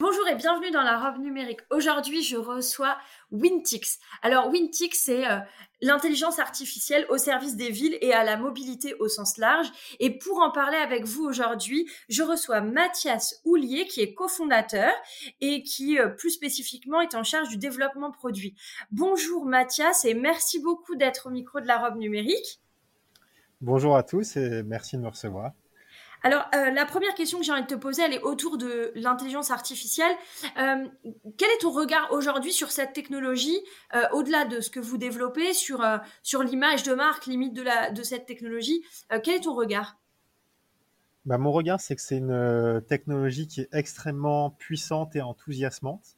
Bonjour 0.00 0.26
et 0.28 0.34
bienvenue 0.34 0.70
dans 0.70 0.82
la 0.82 0.98
robe 0.98 1.20
numérique. 1.20 1.60
Aujourd'hui, 1.68 2.22
je 2.22 2.38
reçois 2.38 2.96
Wintix. 3.32 3.98
Alors, 4.22 4.50
Wintix, 4.50 4.98
c'est 4.98 5.30
euh, 5.30 5.36
l'intelligence 5.82 6.38
artificielle 6.38 7.04
au 7.10 7.18
service 7.18 7.54
des 7.54 7.70
villes 7.70 7.98
et 8.00 8.14
à 8.14 8.24
la 8.24 8.38
mobilité 8.38 8.94
au 8.94 9.08
sens 9.08 9.36
large. 9.36 9.66
Et 9.98 10.16
pour 10.18 10.38
en 10.38 10.52
parler 10.52 10.78
avec 10.78 11.04
vous 11.04 11.24
aujourd'hui, 11.24 11.86
je 12.08 12.22
reçois 12.22 12.62
Mathias 12.62 13.42
Houlier, 13.44 13.84
qui 13.84 14.00
est 14.00 14.14
cofondateur 14.14 14.90
et 15.42 15.62
qui, 15.62 15.98
euh, 15.98 16.08
plus 16.08 16.30
spécifiquement, 16.30 17.02
est 17.02 17.14
en 17.14 17.22
charge 17.22 17.50
du 17.50 17.58
développement 17.58 18.10
produit. 18.10 18.54
Bonjour 18.92 19.44
Mathias 19.44 20.06
et 20.06 20.14
merci 20.14 20.60
beaucoup 20.62 20.96
d'être 20.96 21.26
au 21.26 21.30
micro 21.30 21.60
de 21.60 21.66
la 21.66 21.76
robe 21.76 21.98
numérique. 21.98 22.62
Bonjour 23.60 23.94
à 23.98 24.02
tous 24.02 24.38
et 24.38 24.62
merci 24.62 24.96
de 24.96 25.02
me 25.02 25.08
recevoir. 25.08 25.52
Alors, 26.22 26.44
euh, 26.54 26.70
la 26.70 26.84
première 26.84 27.14
question 27.14 27.38
que 27.38 27.44
j'ai 27.44 27.52
envie 27.52 27.62
de 27.62 27.66
te 27.66 27.74
poser, 27.74 28.02
elle 28.02 28.12
est 28.12 28.22
autour 28.22 28.58
de 28.58 28.92
l'intelligence 28.94 29.50
artificielle. 29.50 30.12
Euh, 30.58 30.86
quel 31.38 31.48
est 31.50 31.60
ton 31.60 31.70
regard 31.70 32.12
aujourd'hui 32.12 32.52
sur 32.52 32.70
cette 32.70 32.92
technologie, 32.92 33.58
euh, 33.94 34.02
au-delà 34.12 34.44
de 34.44 34.60
ce 34.60 34.70
que 34.70 34.80
vous 34.80 34.98
développez, 34.98 35.54
sur, 35.54 35.84
sur 36.22 36.42
l'image 36.42 36.82
de 36.82 36.92
marque 36.92 37.26
limite 37.26 37.54
de, 37.54 37.62
la, 37.62 37.90
de 37.90 38.02
cette 38.02 38.26
technologie 38.26 38.82
Quel 39.22 39.36
est 39.36 39.40
ton 39.40 39.54
regard? 39.54 39.96
Bah, 41.24 41.38
Mon 41.38 41.52
regard, 41.52 41.80
c'est 41.80 41.96
que 41.96 42.02
c'est 42.02 42.18
une 42.18 42.82
technologie 42.86 43.46
qui 43.46 43.62
est 43.62 43.68
extrêmement 43.72 44.50
puissante 44.50 45.16
et 45.16 45.22
enthousiasmante. 45.22 46.16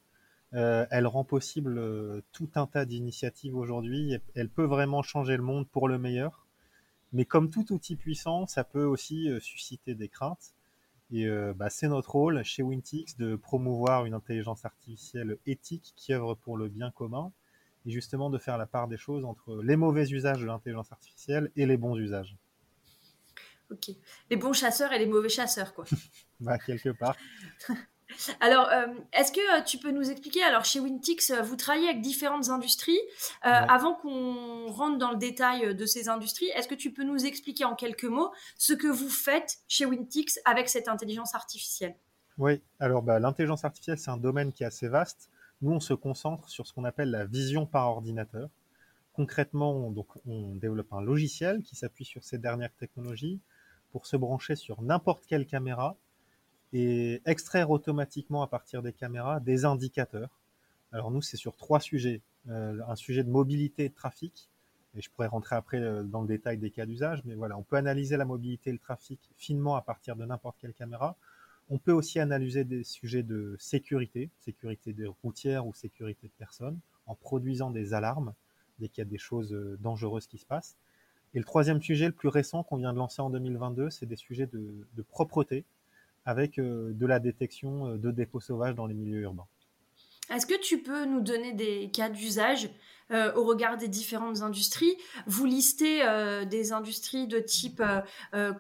elle 0.53 1.07
rend 1.07 1.25
possible 1.25 2.23
tout 2.33 2.51
un 2.57 2.67
tas 2.67 2.85
d'initiatives 2.85 3.57
aujourd'hui. 3.57 4.19
Elle 4.35 4.49
peut 4.49 4.65
vraiment 4.65 5.03
changer 5.03 5.37
le 5.37 5.43
monde 5.43 5.69
pour 5.69 5.89
le 5.89 5.99
meilleur. 5.99 6.42
Mais 7.13 7.25
comme 7.25 7.51
tout 7.51 7.73
outil 7.73 7.97
puissant, 7.97 8.47
ça 8.47 8.65
peut 8.65 8.85
aussi 8.85 9.29
euh, 9.29 9.41
susciter 9.41 9.95
des 9.95 10.09
craintes. 10.09 10.55
Et 11.13 11.27
euh, 11.27 11.53
bah, 11.55 11.69
c'est 11.69 11.89
notre 11.89 12.13
rôle 12.13 12.43
chez 12.43 12.63
Wintix 12.63 13.17
de 13.19 13.37
promouvoir 13.37 14.07
une 14.07 14.15
intelligence 14.15 14.65
artificielle 14.65 15.37
éthique 15.45 15.93
qui 15.95 16.15
œuvre 16.15 16.35
pour 16.35 16.57
le 16.57 16.69
bien 16.69 16.91
commun 16.91 17.33
et 17.85 17.91
justement 17.91 18.31
de 18.31 18.39
faire 18.39 18.57
la 18.57 18.67
part 18.67 18.89
des 18.89 18.97
choses 18.97 19.25
entre 19.25 19.63
les 19.63 19.77
mauvais 19.77 20.09
usages 20.09 20.41
de 20.41 20.47
l'intelligence 20.47 20.91
artificielle 20.91 21.51
et 21.57 21.67
les 21.67 21.77
bons 21.77 21.99
usages. 21.99 22.37
Ok. 23.71 23.91
Les 24.31 24.37
bons 24.37 24.53
chasseurs 24.53 24.93
et 24.93 24.99
les 24.99 25.07
mauvais 25.07 25.29
chasseurs, 25.29 25.75
quoi. 25.75 25.85
bah, 26.41 26.59
quelque 26.59 26.91
part. 26.91 27.17
Alors, 28.41 28.69
euh, 28.71 28.87
est-ce 29.13 29.33
que 29.33 29.59
euh, 29.59 29.63
tu 29.63 29.79
peux 29.79 29.91
nous 29.91 30.11
expliquer, 30.11 30.43
alors 30.43 30.65
chez 30.65 30.81
Wintix, 30.81 31.31
euh, 31.31 31.43
vous 31.43 31.57
travaillez 31.57 31.89
avec 31.89 32.01
différentes 32.01 32.49
industries. 32.49 33.01
Avant 33.43 33.95
qu'on 33.95 34.71
rentre 34.71 34.99
dans 34.99 35.11
le 35.11 35.17
détail 35.17 35.75
de 35.75 35.87
ces 35.87 36.09
industries, 36.09 36.49
est-ce 36.55 36.69
que 36.69 36.75
tu 36.75 36.93
peux 36.93 37.05
nous 37.05 37.25
expliquer 37.25 37.65
en 37.65 37.75
quelques 37.75 38.05
mots 38.05 38.31
ce 38.57 38.73
que 38.73 38.87
vous 38.87 39.09
faites 39.09 39.59
chez 39.69 39.85
Wintix 39.85 40.41
avec 40.45 40.69
cette 40.69 40.89
intelligence 40.89 41.35
artificielle? 41.35 41.97
Oui, 42.39 42.63
alors 42.81 43.03
bah, 43.03 43.19
l'intelligence 43.19 43.65
artificielle, 43.65 43.99
c'est 43.99 44.11
un 44.11 44.17
domaine 44.17 44.53
qui 44.53 44.63
est 44.63 44.67
assez 44.67 44.89
vaste. 44.89 45.31
Nous, 45.61 45.73
on 45.73 45.81
se 45.81 45.95
concentre 45.95 46.49
sur 46.49 46.67
ce 46.67 46.73
qu'on 46.73 46.85
appelle 46.85 47.11
la 47.11 47.25
vision 47.25 47.67
par 47.67 47.89
ordinateur. 47.89 48.49
Concrètement, 49.13 49.91
donc, 49.91 50.09
on 50.27 50.55
développe 50.57 50.93
un 50.93 51.03
logiciel 51.03 51.63
qui 51.63 51.77
s'appuie 51.77 52.05
sur 52.05 52.25
ces 52.25 52.39
dernières 52.39 52.75
technologies 52.75 53.41
pour 53.93 54.07
se 54.07 54.17
brancher 54.17 54.57
sur 54.57 54.83
n'importe 54.83 55.27
quelle 55.27 55.47
caméra 55.47 55.97
et 56.73 57.21
extraire 57.27 57.71
automatiquement 57.71 58.43
à 58.43 58.47
partir 58.47 58.83
des 58.83 58.93
caméras 58.93 59.41
des 59.41 59.65
indicateurs. 59.65 60.31
Alors 60.93 61.11
nous, 61.11 61.23
c'est 61.23 61.37
sur 61.37 61.57
trois 61.57 61.81
sujets. 61.81 62.23
Euh, 62.49 62.81
un 62.89 62.97
sujet 62.97 63.23
de 63.23 63.31
mobilité 63.31 63.85
et 63.85 63.89
de 63.89 63.95
trafic, 63.95 64.51
et 64.97 65.01
je 65.01 65.11
pourrais 65.11 65.29
rentrer 65.29 65.57
après 65.57 65.79
euh, 65.79 66.03
dans 66.03 66.23
le 66.23 66.27
détail 66.27 66.59
des 66.59 66.71
cas 66.71 66.87
d'usage, 66.87 67.23
mais 67.25 67.35
voilà, 67.35 67.57
on 67.57 67.63
peut 67.63 67.77
analyser 67.77 68.17
la 68.17 68.25
mobilité 68.25 68.71
et 68.71 68.73
le 68.73 68.79
trafic 68.79 69.21
finement 69.37 69.77
à 69.77 69.83
partir 69.83 70.17
de 70.17 70.25
n'importe 70.25 70.57
quelle 70.61 70.75
caméra. 70.75 71.17
On 71.71 71.79
peut 71.79 71.93
aussi 71.93 72.19
analyser 72.19 72.65
des 72.65 72.83
sujets 72.85 73.23
de 73.23 73.57
sécurité, 73.59 74.29
sécurité 74.41 74.93
des 74.93 75.07
routières 75.07 75.67
ou 75.67 75.73
sécurité 75.73 76.27
de 76.27 76.33
personnes, 76.37 76.79
en 77.07 77.15
produisant 77.15 77.71
des 77.71 77.95
alarmes 77.95 78.35
dès 78.79 78.89
qu'il 78.89 78.99
y 78.99 79.07
a 79.07 79.11
des 79.11 79.19
choses 79.19 79.53
euh, 79.53 79.79
dangereuses 79.81 80.27
qui 80.27 80.39
se 80.39 80.47
passent. 80.47 80.77
Et 81.35 81.39
le 81.39 81.45
troisième 81.45 81.81
sujet, 81.81 82.07
le 82.07 82.13
plus 82.13 82.29
récent 82.29 82.63
qu'on 82.63 82.77
vient 82.77 82.93
de 82.93 82.99
lancer 82.99 83.23
en 83.23 83.31
2022, 83.31 83.89
c'est 83.89 84.07
des 84.07 84.17
sujets 84.17 84.47
de, 84.47 84.87
de 84.95 85.03
propreté, 85.03 85.65
avec 86.25 86.59
euh, 86.59 86.93
de 86.93 87.07
la 87.07 87.19
détection 87.19 87.89
euh, 87.89 87.97
de 87.97 88.11
dépôts 88.11 88.41
sauvages 88.41 88.75
dans 88.75 88.87
les 88.87 88.95
milieux 88.95 89.21
urbains. 89.23 89.47
Est-ce 90.31 90.47
que 90.47 90.59
tu 90.61 90.83
peux 90.83 91.05
nous 91.05 91.21
donner 91.21 91.53
des 91.53 91.91
cas 91.91 92.09
d'usage 92.09 92.71
euh, 93.11 93.35
au 93.35 93.45
regard 93.45 93.77
des 93.77 93.89
différentes 93.89 94.41
industries? 94.41 94.97
Vous 95.27 95.45
listez 95.45 96.01
des 96.49 96.73
industries 96.73 97.27
de 97.27 97.39
type 97.39 97.83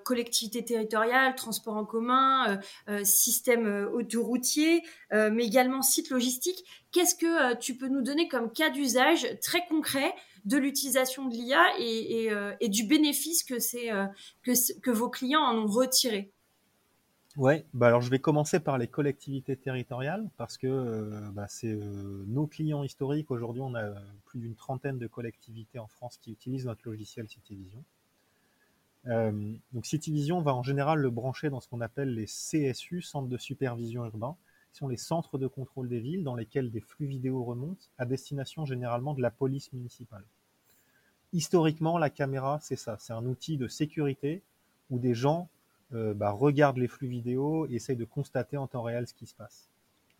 collectivité 0.04 0.64
territoriale, 0.64 1.34
transport 1.34 1.76
en 1.76 1.86
commun, 1.86 2.60
système 3.04 3.88
autoroutier, 3.94 4.82
mais 5.12 5.46
également 5.46 5.80
site 5.80 6.10
logistique. 6.10 6.62
Qu'est-ce 6.90 7.14
que 7.14 7.54
tu 7.54 7.76
peux 7.76 7.88
nous 7.88 8.02
donner 8.02 8.28
comme 8.28 8.52
cas 8.52 8.68
d'usage 8.68 9.26
très 9.40 9.64
concret 9.66 10.12
de 10.44 10.58
l'utilisation 10.58 11.26
de 11.26 11.34
l'IA 11.34 11.64
et, 11.78 12.28
et, 12.60 12.68
du 12.68 12.84
bénéfice 12.84 13.44
que, 13.44 13.54
que, 14.42 14.80
que 14.80 14.90
vos 14.90 15.08
clients 15.08 15.40
en 15.40 15.56
ont 15.56 15.68
retiré? 15.68 16.32
Ouais, 17.38 17.64
bah 17.72 17.86
alors 17.86 18.02
je 18.02 18.10
vais 18.10 18.18
commencer 18.18 18.60
par 18.60 18.76
les 18.76 18.88
collectivités 18.88 19.56
territoriales 19.56 20.28
parce 20.36 20.58
que 20.58 20.66
euh, 20.66 21.30
bah, 21.32 21.46
c'est 21.48 21.72
euh, 21.72 22.24
nos 22.26 22.46
clients 22.46 22.82
historiques. 22.82 23.30
Aujourd'hui, 23.30 23.62
on 23.62 23.74
a 23.74 23.94
plus 24.26 24.38
d'une 24.38 24.54
trentaine 24.54 24.98
de 24.98 25.06
collectivités 25.06 25.78
en 25.78 25.86
France 25.86 26.18
qui 26.20 26.30
utilisent 26.30 26.66
notre 26.66 26.82
logiciel 26.84 27.26
CityVision. 27.28 27.82
Euh, 29.06 29.54
donc 29.72 29.86
CityVision 29.86 30.42
va 30.42 30.54
en 30.54 30.62
général 30.62 30.98
le 30.98 31.08
brancher 31.08 31.48
dans 31.48 31.60
ce 31.60 31.68
qu'on 31.68 31.80
appelle 31.80 32.14
les 32.14 32.26
CSU, 32.26 33.00
centres 33.00 33.28
de 33.28 33.38
supervision 33.38 34.04
urbain, 34.04 34.36
qui 34.72 34.78
sont 34.78 34.88
les 34.88 34.98
centres 34.98 35.38
de 35.38 35.46
contrôle 35.46 35.88
des 35.88 36.00
villes 36.00 36.24
dans 36.24 36.34
lesquels 36.34 36.70
des 36.70 36.80
flux 36.80 37.06
vidéo 37.06 37.42
remontent 37.44 37.86
à 37.96 38.04
destination 38.04 38.66
généralement 38.66 39.14
de 39.14 39.22
la 39.22 39.30
police 39.30 39.72
municipale. 39.72 40.24
Historiquement, 41.32 41.96
la 41.96 42.10
caméra, 42.10 42.58
c'est 42.60 42.76
ça, 42.76 42.98
c'est 43.00 43.14
un 43.14 43.24
outil 43.24 43.56
de 43.56 43.68
sécurité 43.68 44.42
où 44.90 44.98
des 44.98 45.14
gens 45.14 45.48
euh, 45.48 45.48
bah, 45.92 46.30
regardent 46.30 46.78
les 46.78 46.88
flux 46.88 47.08
vidéo 47.08 47.66
et 47.68 47.74
essayent 47.74 47.96
de 47.96 48.04
constater 48.04 48.56
en 48.56 48.66
temps 48.66 48.82
réel 48.82 49.06
ce 49.06 49.14
qui 49.14 49.26
se 49.26 49.34
passe. 49.34 49.68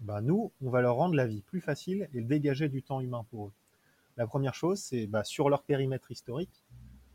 Bah, 0.00 0.21
nous, 0.21 0.53
on 0.62 0.71
va 0.71 0.81
leur 0.81 0.97
rendre 0.97 1.15
la 1.15 1.27
vie 1.27 1.43
plus 1.43 1.60
facile 1.60 2.09
et 2.12 2.21
dégager 2.21 2.69
du 2.69 2.83
temps 2.83 3.00
humain 3.00 3.25
pour 3.31 3.47
eux. 3.47 3.53
La 4.16 4.27
première 4.27 4.55
chose, 4.55 4.81
c'est 4.81 5.06
bah, 5.06 5.25
sur 5.25 5.49
leur 5.49 5.62
périmètre 5.62 6.10
historique, 6.10 6.62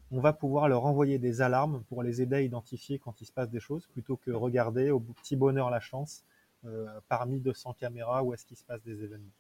on 0.10 0.22
va 0.22 0.32
pouvoir 0.32 0.70
leur 0.70 0.86
envoyer 0.86 1.20
des 1.20 1.42
alarmes 1.42 1.84
pour 1.90 2.02
les 2.02 2.22
aider 2.22 2.38
à 2.38 2.42
identifier 2.42 2.98
quand 2.98 3.20
il 3.20 3.26
se 3.26 3.32
passe 3.32 3.50
des 3.50 3.60
choses, 3.60 3.88
plutôt 3.88 4.16
que 4.16 4.32
regarder 4.32 4.90
au 4.90 5.00
petit 5.00 5.36
bonheur 5.36 5.70
la 5.70 5.82
chance 5.82 6.24
euh, 6.66 6.88
parmi 7.10 7.42
200 7.42 7.74
caméras 7.74 8.24
où 8.24 8.34
est-ce 8.34 8.46
qu'il 8.46 8.58
se 8.58 8.64
passe 8.64 8.82
des 8.84 9.04
événements. 9.04 9.34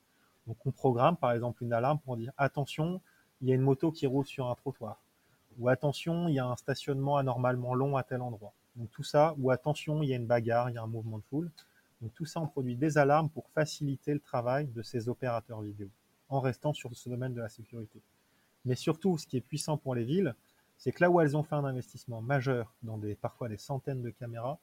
Donc 0.46 0.58
on 0.66 0.72
programme 0.72 1.16
par 1.16 1.32
exemple 1.32 1.64
une 1.64 1.74
alarme 1.74 2.00
pour 2.00 2.18
dire 2.18 2.34
attention, 2.38 3.02
il 3.42 3.48
y 3.48 3.52
a 3.54 3.56
une 3.56 3.62
moto 3.62 3.92
qui 3.92 4.08
roule 4.08 4.26
sur 4.26 4.50
un 4.50 4.56
trottoir, 4.56 5.02
ou 5.58 5.70
attention, 5.70 6.28
il 6.28 6.36
y 6.36 6.40
a 6.40 6.46
un 6.46 6.58
stationnement 6.58 7.18
anormalement 7.18 7.74
long 7.74 7.96
à 7.96 8.04
tel 8.04 8.22
endroit. 8.22 8.54
Donc 8.78 8.92
tout 8.92 9.04
ça, 9.04 9.36
ou 9.40 9.52
attention, 9.52 10.04
il 10.04 10.10
y 10.10 10.14
a 10.14 10.16
une 10.16 10.28
bagarre, 10.28 10.70
il 10.70 10.76
y 10.76 10.78
a 10.78 10.84
un 10.84 10.88
mouvement 10.88 11.18
de 11.18 11.24
foule. 11.24 11.52
Donc 12.02 12.14
tout 12.14 12.26
ça, 12.26 12.40
on 12.40 12.48
produit 12.48 12.76
des 12.76 12.98
alarmes 12.98 13.30
pour 13.30 13.50
faciliter 13.50 14.14
le 14.14 14.20
travail 14.20 14.68
de 14.68 14.82
ces 14.84 15.10
opérateurs 15.10 15.62
vidéo, 15.62 15.90
en 16.30 16.40
restant 16.40 16.74
sur 16.74 16.96
ce 16.96 17.10
domaine 17.10 17.34
de 17.34 17.42
la 17.42 17.50
sécurité. 17.50 18.00
Mais 18.66 18.76
surtout, 18.76 19.18
ce 19.18 19.26
qui 19.26 19.38
est 19.38 19.42
puissant 19.42 19.78
pour 19.78 19.96
les 19.96 20.04
villes, 20.04 20.36
c'est 20.78 20.92
que 20.92 21.04
là 21.04 21.10
où 21.10 21.20
elles 21.20 21.36
ont 21.36 21.44
fait 21.44 21.56
un 21.56 21.66
investissement 21.66 22.22
majeur 22.22 22.72
dans 22.84 23.00
parfois 23.20 23.50
des 23.50 23.58
centaines 23.58 24.04
de 24.04 24.12
caméras, 24.12 24.60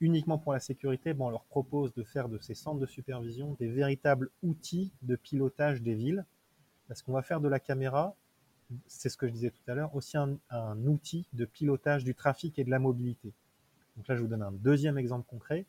uniquement 0.00 0.38
pour 0.38 0.52
la 0.52 0.60
sécurité, 0.60 1.14
on 1.18 1.30
leur 1.30 1.44
propose 1.44 1.92
de 1.94 2.04
faire 2.04 2.28
de 2.28 2.38
ces 2.38 2.54
centres 2.54 2.78
de 2.78 2.86
supervision 2.86 3.56
des 3.58 3.68
véritables 3.68 4.30
outils 4.42 4.92
de 5.02 5.16
pilotage 5.16 5.82
des 5.82 5.94
villes. 5.94 6.24
Parce 6.86 7.02
qu'on 7.02 7.12
va 7.12 7.22
faire 7.22 7.40
de 7.40 7.48
la 7.48 7.58
caméra 7.58 8.14
c'est 8.86 9.08
ce 9.08 9.16
que 9.16 9.26
je 9.26 9.32
disais 9.32 9.50
tout 9.50 9.70
à 9.70 9.74
l'heure, 9.74 9.94
aussi 9.94 10.16
un, 10.16 10.38
outil 10.86 11.26
de 11.32 11.44
pilotage 11.44 12.04
du 12.04 12.14
trafic 12.14 12.58
et 12.58 12.64
de 12.64 12.70
la 12.70 12.78
mobilité. 12.78 13.32
Donc 13.96 14.08
là, 14.08 14.16
je 14.16 14.22
vous 14.22 14.28
donne 14.28 14.42
un 14.42 14.52
deuxième 14.52 14.98
exemple 14.98 15.26
concret. 15.28 15.66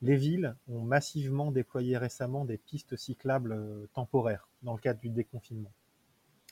Les 0.00 0.16
villes 0.16 0.56
ont 0.68 0.80
massivement 0.80 1.50
déployé 1.50 1.98
récemment 1.98 2.44
des 2.44 2.56
pistes 2.56 2.96
cyclables 2.96 3.52
euh, 3.52 3.86
temporaires 3.94 4.48
dans 4.62 4.72
le 4.72 4.78
cadre 4.78 5.00
du 5.00 5.10
déconfinement. 5.10 5.72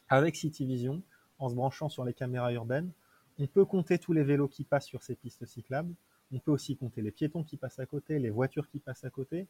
Avec 0.08 0.37
CityVision, 0.37 1.03
en 1.38 1.49
se 1.49 1.55
branchant 1.55 1.88
sur 1.88 2.05
les 2.05 2.14
caméras 2.14 2.53
urbaines, 2.53 2.91
on 3.38 3.47
peut 3.47 3.64
compter 3.64 3.99
tous 3.99 4.12
les 4.12 4.25
vélos 4.25 4.49
qui 4.49 4.64
passent 4.64 4.87
sur 4.87 5.03
ces 5.03 5.14
pistes 5.14 5.44
cyclables. 5.47 5.94
On 6.32 6.38
peut 6.38 6.50
aussi 6.50 6.76
compter 6.76 7.03
les 7.03 7.11
piétons 7.11 7.44
qui 7.44 7.56
passent 7.56 7.79
à 7.79 7.87
côté, 7.87 8.19
les 8.19 8.31
voitures 8.31 8.69
qui 8.69 8.79
passent 8.79 9.05
à 9.05 9.11
côté. 9.11 9.47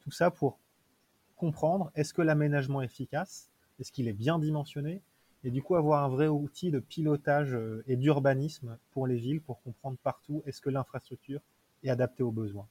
Tout 0.00 0.10
ça 0.10 0.30
pour 0.30 0.58
comprendre 1.36 1.90
est-ce 1.94 2.12
que 2.12 2.22
l'aménagement 2.22 2.82
est 2.82 2.86
efficace, 2.86 3.50
est-ce 3.78 3.92
qu'il 3.92 4.08
est 4.08 4.12
bien 4.12 4.38
dimensionné, 4.38 5.02
et 5.44 5.50
du 5.50 5.62
coup 5.62 5.76
avoir 5.76 6.04
un 6.04 6.08
vrai 6.08 6.28
outil 6.28 6.70
de 6.70 6.78
pilotage 6.78 7.54
euh, 7.54 7.82
et 7.86 7.96
d'urbanisme 7.96 8.78
pour 8.90 9.06
les 9.06 9.16
villes 9.16 9.40
pour 9.40 9.62
comprendre 9.62 9.96
partout 10.02 10.42
est-ce 10.46 10.60
que 10.60 10.70
l'infrastructure 10.70 11.40
est 11.82 11.90
adaptée 11.90 12.22
aux 12.22 12.30
besoins. 12.30 12.68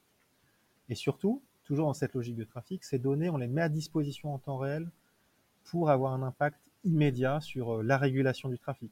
Et 0.89 0.95
surtout, 0.95 1.41
toujours 1.63 1.87
dans 1.87 1.93
cette 1.93 2.13
logique 2.13 2.35
de 2.35 2.43
trafic, 2.43 2.83
ces 2.83 2.99
données, 2.99 3.29
on 3.29 3.37
les 3.37 3.47
met 3.47 3.61
à 3.61 3.69
disposition 3.69 4.33
en 4.33 4.39
temps 4.39 4.57
réel 4.57 4.89
pour 5.65 5.89
avoir 5.89 6.13
un 6.13 6.23
impact 6.23 6.59
immédiat 6.83 7.41
sur 7.41 7.77
euh, 7.77 7.83
la 7.83 7.97
régulation 7.97 8.49
du 8.49 8.59
trafic. 8.59 8.91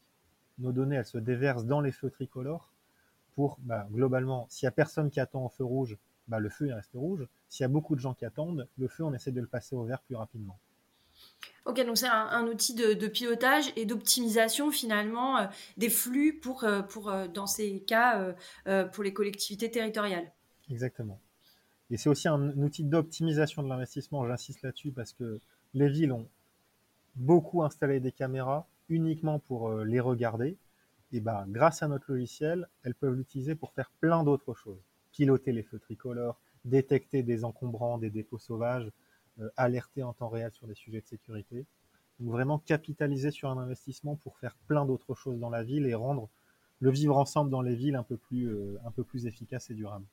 Nos 0.60 0.72
données, 0.72 0.96
elles 0.96 1.06
se 1.06 1.18
déversent 1.18 1.66
dans 1.66 1.82
les 1.82 1.92
feux 1.92 2.10
tricolores 2.10 2.72
pour, 3.36 3.58
bah, 3.62 3.88
globalement, 3.92 4.48
s'il 4.50 4.66
n'y 4.66 4.70
a 4.70 4.72
personne 4.72 5.12
qui 5.12 5.20
attend 5.20 5.46
au 5.46 5.50
feu 5.50 5.64
rouge, 5.64 5.98
bah, 6.28 6.40
le 6.40 6.50
feu 6.50 6.74
reste 6.74 6.94
rouge. 6.94 7.28
S'il 7.48 7.64
y 7.64 7.66
a 7.66 7.70
beaucoup 7.70 7.96
de 7.96 8.00
gens 8.00 8.14
qui 8.14 8.26
attendent, 8.26 8.68
le 8.78 8.88
feu, 8.88 9.04
on 9.04 9.14
essaie 9.14 9.32
de 9.32 9.40
le 9.40 9.48
passer 9.48 9.76
au 9.76 9.84
vert 9.84 10.02
plus 10.02 10.16
rapidement. 10.16 10.60
Ok, 11.66 11.86
donc 11.86 11.98
c'est 11.98 12.08
un, 12.08 12.48
outil 12.48 12.74
de, 12.74 13.08
pilotage 13.08 13.66
et 13.76 13.86
d'optimisation 13.86 14.72
finalement 14.72 15.38
euh, 15.38 15.46
des 15.76 15.90
flux 15.90 16.40
pour, 16.40 16.64
euh, 16.64 16.82
pour 16.82 17.12
dans 17.34 17.48
ces 17.48 17.82
cas, 17.82 18.34
pour 18.94 19.04
les 19.04 19.14
collectivités 19.14 19.70
territoriales. 19.70 20.32
Exactement. 20.70 21.20
Et 21.90 21.98
c'est 21.98 22.10
aussi 22.10 22.28
un 22.28 22.50
outil 22.58 22.84
d'optimisation 22.84 23.64
de 23.64 23.70
l'investissement, 23.70 24.26
j'insiste 24.28 24.62
là-dessus, 24.62 24.92
parce 24.92 25.14
que 25.14 25.40
les 25.74 25.90
villes 25.90 26.12
ont 26.12 26.28
beaucoup 27.16 27.64
installé 27.64 28.00
des 28.00 28.12
caméras 28.12 28.68
uniquement 28.90 29.40
pour 29.40 29.70
euh, 29.70 29.84
les 29.84 30.00
regarder. 30.00 30.58
Et 31.12 31.20
ben, 31.22 31.46
grâce 31.48 31.84
à 31.84 31.88
notre 31.88 32.12
logiciel, 32.12 32.68
elles 32.84 32.96
peuvent 32.96 33.16
l'utiliser 33.16 33.56
pour 33.56 33.72
faire 33.74 33.92
plein 34.00 34.24
d'autres 34.24 34.54
choses. 34.54 34.82
Piloter 35.12 35.54
les 35.54 35.64
feux 35.64 35.80
tricolores, 35.80 36.40
détecter 36.66 37.24
des 37.24 37.46
encombrants, 37.46 37.98
des 37.98 38.10
dépôts 38.10 38.38
sauvages, 38.38 38.86
euh, 38.86 38.92
alerter 39.56 40.04
en 40.04 40.14
temps 40.14 40.30
réel 40.30 40.52
sur 40.52 40.68
des 40.68 40.76
sujets 40.76 41.02
de 41.02 41.08
sécurité. 41.08 41.66
Donc 42.20 42.32
vraiment 42.32 42.60
capitaliser 42.60 43.32
sur 43.32 43.50
un 43.50 43.58
investissement 43.58 44.16
pour 44.16 44.38
faire 44.38 44.56
plein 44.68 44.86
d'autres 44.86 45.14
choses 45.14 45.40
dans 45.40 45.50
la 45.50 45.64
ville 45.64 45.86
et 45.86 45.94
rendre 45.94 46.30
le 46.80 46.92
vivre 46.92 47.18
ensemble 47.18 47.50
dans 47.50 47.62
les 47.62 47.76
villes 47.76 47.96
un 47.96 48.04
peu 48.04 48.18
plus, 48.18 48.48
euh, 48.48 48.78
un 48.86 48.92
peu 48.92 49.04
plus 49.04 49.26
efficace 49.26 49.70
et 49.70 49.74
durable. 49.74 50.06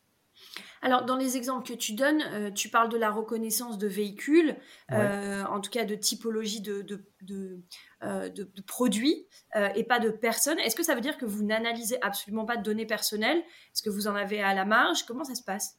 Alors, 0.83 1.05
dans 1.05 1.17
les 1.17 1.37
exemples 1.37 1.67
que 1.67 1.75
tu 1.75 1.95
donnes, 1.95 2.23
euh, 2.33 2.51
tu 2.51 2.69
parles 2.69 2.89
de 2.89 2.97
la 2.97 3.11
reconnaissance 3.11 3.79
de 3.79 3.87
véhicules, 3.87 4.57
euh, 4.93 5.43
en 5.45 5.61
tout 5.61 5.71
cas 5.71 5.85
de 5.85 5.95
typologie 5.95 6.61
de, 6.61 6.83
de, 6.83 7.63
euh, 8.03 8.29
produits 8.67 9.27
et 9.75 9.85
pas 9.85 10.01
de 10.01 10.11
personnes. 10.11 10.59
Est-ce 10.59 10.77
que 10.77 10.83
ça 10.83 10.95
veut 10.95 11.01
dire 11.01 11.17
que 11.17 11.25
vous 11.25 11.45
n'analysez 11.45 12.01
absolument 12.03 12.45
pas 12.45 12.57
de 12.57 12.63
données 12.63 12.87
personnelles? 12.87 13.39
Est-ce 13.39 13.83
que 13.83 13.91
vous 13.91 14.09
en 14.09 14.15
avez 14.15 14.43
à 14.43 14.55
la 14.55 14.65
marge? 14.65 15.05
Comment 15.05 15.25
ça 15.25 15.35
se 15.35 15.43
passe? 15.43 15.79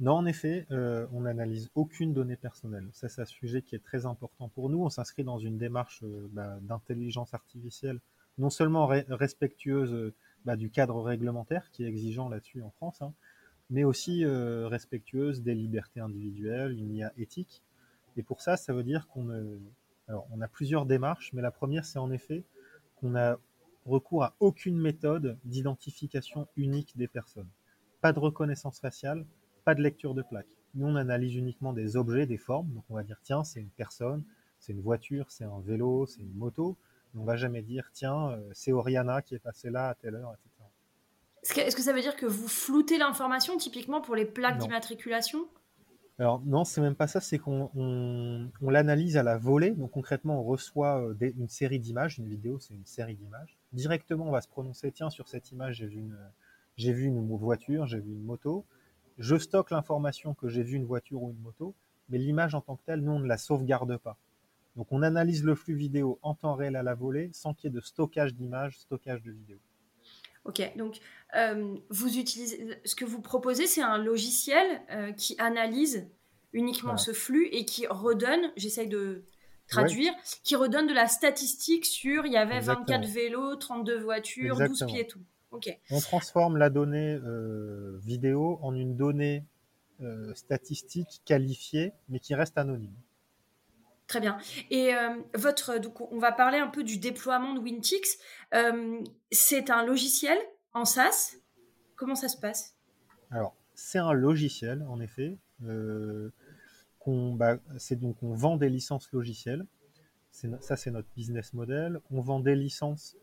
Non, 0.00 0.12
en 0.12 0.26
effet, 0.26 0.66
on 0.70 1.20
n'analyse 1.20 1.70
aucune 1.74 2.12
donnée 2.12 2.36
personnelle. 2.36 2.88
Ça, 2.92 3.08
c'est 3.08 3.22
un 3.22 3.26
sujet 3.26 3.62
qui 3.62 3.76
est 3.76 3.84
très 3.84 4.06
important 4.06 4.48
pour 4.48 4.68
nous. 4.68 4.84
On 4.84 4.90
s'inscrit 4.90 5.24
dans 5.24 5.38
une 5.38 5.56
démarche 5.56 6.02
bah, 6.30 6.58
d'intelligence 6.62 7.32
artificielle, 7.32 8.00
non 8.38 8.50
seulement 8.50 8.86
respectueuse 8.86 10.12
bah, 10.44 10.56
du 10.56 10.70
cadre 10.70 11.00
réglementaire 11.00 11.70
qui 11.70 11.84
est 11.84 11.88
exigeant 11.88 12.28
là-dessus 12.28 12.62
en 12.62 12.70
France, 12.70 13.02
hein, 13.02 13.14
mais 13.70 13.84
aussi 13.84 14.24
euh, 14.24 14.68
respectueuse 14.68 15.42
des 15.42 15.54
libertés 15.54 16.00
individuelles, 16.00 16.76
une 16.76 16.94
IA 16.94 17.12
éthique. 17.16 17.62
Et 18.16 18.22
pour 18.22 18.40
ça, 18.40 18.56
ça 18.56 18.72
veut 18.72 18.84
dire 18.84 19.06
qu'on 19.08 19.28
on 20.08 20.40
a 20.42 20.48
plusieurs 20.48 20.86
démarches, 20.86 21.32
mais 21.32 21.40
la 21.40 21.50
première, 21.50 21.84
c'est 21.84 21.98
en 21.98 22.10
effet 22.10 22.44
qu'on 22.96 23.16
a 23.16 23.38
recours 23.86 24.24
à 24.24 24.34
aucune 24.40 24.76
méthode 24.76 25.38
d'identification 25.44 26.46
unique 26.56 26.96
des 26.96 27.08
personnes. 27.08 27.48
Pas 28.00 28.12
de 28.12 28.18
reconnaissance 28.18 28.80
faciale, 28.80 29.24
pas 29.64 29.74
de 29.74 29.82
lecture 29.82 30.14
de 30.14 30.22
plaque. 30.22 30.46
Nous, 30.74 30.86
on 30.86 30.96
analyse 30.96 31.34
uniquement 31.34 31.72
des 31.72 31.96
objets, 31.96 32.26
des 32.26 32.36
formes. 32.36 32.68
Donc, 32.72 32.84
on 32.90 32.94
va 32.94 33.02
dire, 33.02 33.18
tiens, 33.22 33.44
c'est 33.44 33.60
une 33.60 33.70
personne, 33.70 34.24
c'est 34.58 34.72
une 34.72 34.80
voiture, 34.80 35.26
c'est 35.30 35.44
un 35.44 35.60
vélo, 35.60 36.06
c'est 36.06 36.20
une 36.20 36.34
moto. 36.34 36.76
On 37.16 37.24
va 37.24 37.36
jamais 37.36 37.62
dire, 37.62 37.90
tiens, 37.92 38.30
euh, 38.30 38.50
c'est 38.52 38.72
Oriana 38.72 39.22
qui 39.22 39.36
est 39.36 39.38
passée 39.38 39.70
là 39.70 39.88
à 39.90 39.94
telle 39.94 40.16
heure, 40.16 40.32
etc. 40.32 41.64
Est-ce 41.66 41.76
que, 41.76 41.82
ça 41.82 41.92
veut 41.92 42.00
dire 42.00 42.16
que 42.16 42.26
vous 42.26 42.48
floutez 42.48 42.98
l'information 42.98 43.56
typiquement 43.58 44.00
pour 44.00 44.16
les 44.16 44.24
plaques 44.24 44.58
d'immatriculation? 44.58 45.46
Alors 46.18 46.40
non, 46.44 46.64
c'est 46.64 46.80
même 46.80 46.94
pas 46.94 47.06
ça, 47.06 47.20
c'est 47.20 47.38
qu'on 47.38 48.50
l'analyse 48.62 49.16
à 49.16 49.22
la 49.22 49.36
volée. 49.36 49.72
Donc 49.72 49.90
concrètement, 49.90 50.40
on 50.40 50.44
reçoit 50.44 51.00
euh, 51.00 51.14
une 51.20 51.48
série 51.48 51.78
d'images, 51.78 52.18
une 52.18 52.28
vidéo, 52.28 52.58
c'est 52.60 52.74
une 52.74 52.86
série 52.86 53.14
d'images. 53.14 53.58
Directement, 53.72 54.26
on 54.26 54.30
va 54.30 54.40
se 54.40 54.48
prononcer, 54.48 54.90
tiens, 54.90 55.10
sur 55.10 55.28
cette 55.28 55.50
image, 55.52 55.76
j'ai 55.76 55.86
vu 55.86 55.98
une, 55.98 56.16
j'ai 56.76 56.92
vu 56.92 57.04
une 57.04 57.26
voiture, 57.36 57.86
j'ai 57.86 58.00
vu 58.00 58.12
une 58.12 58.24
moto. 58.24 58.64
Je 59.18 59.36
stocke 59.36 59.70
l'information 59.70 60.34
que 60.34 60.48
j'ai 60.48 60.62
vu 60.62 60.76
une 60.76 60.84
voiture 60.84 61.22
ou 61.22 61.30
une 61.30 61.40
moto, 61.40 61.74
mais 62.08 62.18
l'image 62.18 62.54
en 62.54 62.60
tant 62.60 62.76
que 62.76 62.82
telle, 62.84 63.00
nous, 63.00 63.12
on 63.12 63.18
ne 63.20 63.26
la 63.26 63.38
sauvegarde 63.38 63.96
pas. 63.96 64.16
Donc 64.76 64.88
on 64.90 65.02
analyse 65.02 65.44
le 65.44 65.54
flux 65.54 65.76
vidéo 65.76 66.18
en 66.22 66.34
temps 66.34 66.54
réel 66.54 66.76
à 66.76 66.82
la 66.82 66.94
volée, 66.94 67.30
sans 67.32 67.54
qu'il 67.54 67.70
y 67.70 67.72
ait 67.72 67.76
de 67.76 67.80
stockage 67.80 68.34
d'images, 68.34 68.78
stockage 68.78 69.22
de 69.22 69.30
vidéos. 69.30 69.60
Ok, 70.44 70.60
donc 70.76 70.98
euh, 71.36 71.76
vous 71.88 72.18
utilisez, 72.18 72.78
ce 72.84 72.94
que 72.94 73.04
vous 73.04 73.22
proposez, 73.22 73.66
c'est 73.66 73.82
un 73.82 73.98
logiciel 73.98 74.82
euh, 74.90 75.12
qui 75.12 75.36
analyse 75.38 76.06
uniquement 76.52 76.96
ce 76.96 77.12
flux 77.12 77.46
et 77.46 77.64
qui 77.64 77.86
redonne, 77.86 78.52
j'essaye 78.56 78.88
de 78.88 79.24
traduire, 79.68 80.12
qui 80.42 80.54
redonne 80.54 80.86
de 80.86 80.92
la 80.92 81.08
statistique 81.08 81.86
sur 81.86 82.26
il 82.26 82.32
y 82.32 82.36
avait 82.36 82.60
24 82.60 83.06
vélos, 83.06 83.56
32 83.56 83.98
voitures, 83.98 84.56
12 84.58 84.84
pieds, 84.86 85.08
On 85.90 86.00
transforme 86.00 86.56
la 86.56 86.70
donnée 86.70 87.18
euh, 87.22 87.98
vidéo 88.02 88.58
en 88.62 88.74
une 88.74 88.96
donnée 88.96 89.44
statistique 90.34 91.22
qualifiée, 91.24 91.92
mais 92.08 92.18
qui 92.18 92.34
reste 92.34 92.58
anonyme. 92.58 92.94
Très 94.06 94.20
bien. 94.20 94.36
Et 94.70 94.90
votre, 95.34 95.78
donc 95.78 96.00
on 96.12 96.18
va 96.18 96.30
parler 96.30 96.58
un 96.58 96.66
peu 96.66 96.82
du 96.82 96.98
déploiement 96.98 97.54
de 97.54 97.60
Wintix. 97.60 98.18
c'est 99.30 99.70
un 99.70 99.86
logiciel 99.86 100.36
en 100.74 100.84
SaaS? 100.84 101.36
Comment 101.96 102.16
ça 102.16 102.28
se 102.28 102.36
passe? 102.36 102.76
Alors, 103.30 103.56
c'est 103.74 103.98
un 103.98 104.12
logiciel, 104.12 104.84
en 104.88 105.00
effet. 105.00 105.38
Euh, 105.64 106.30
bah, 107.06 107.58
c'est 107.78 107.96
donc 107.96 108.16
on 108.22 108.34
vend 108.34 108.56
des 108.56 108.68
licences 108.68 109.10
logicielles. 109.12 109.66
Ça, 110.30 110.76
c'est 110.76 110.90
notre 110.90 111.08
business 111.14 111.52
model. 111.52 112.00
On 112.10 112.20
vend 112.20 112.40
des 112.40 112.56
licences 112.56 113.16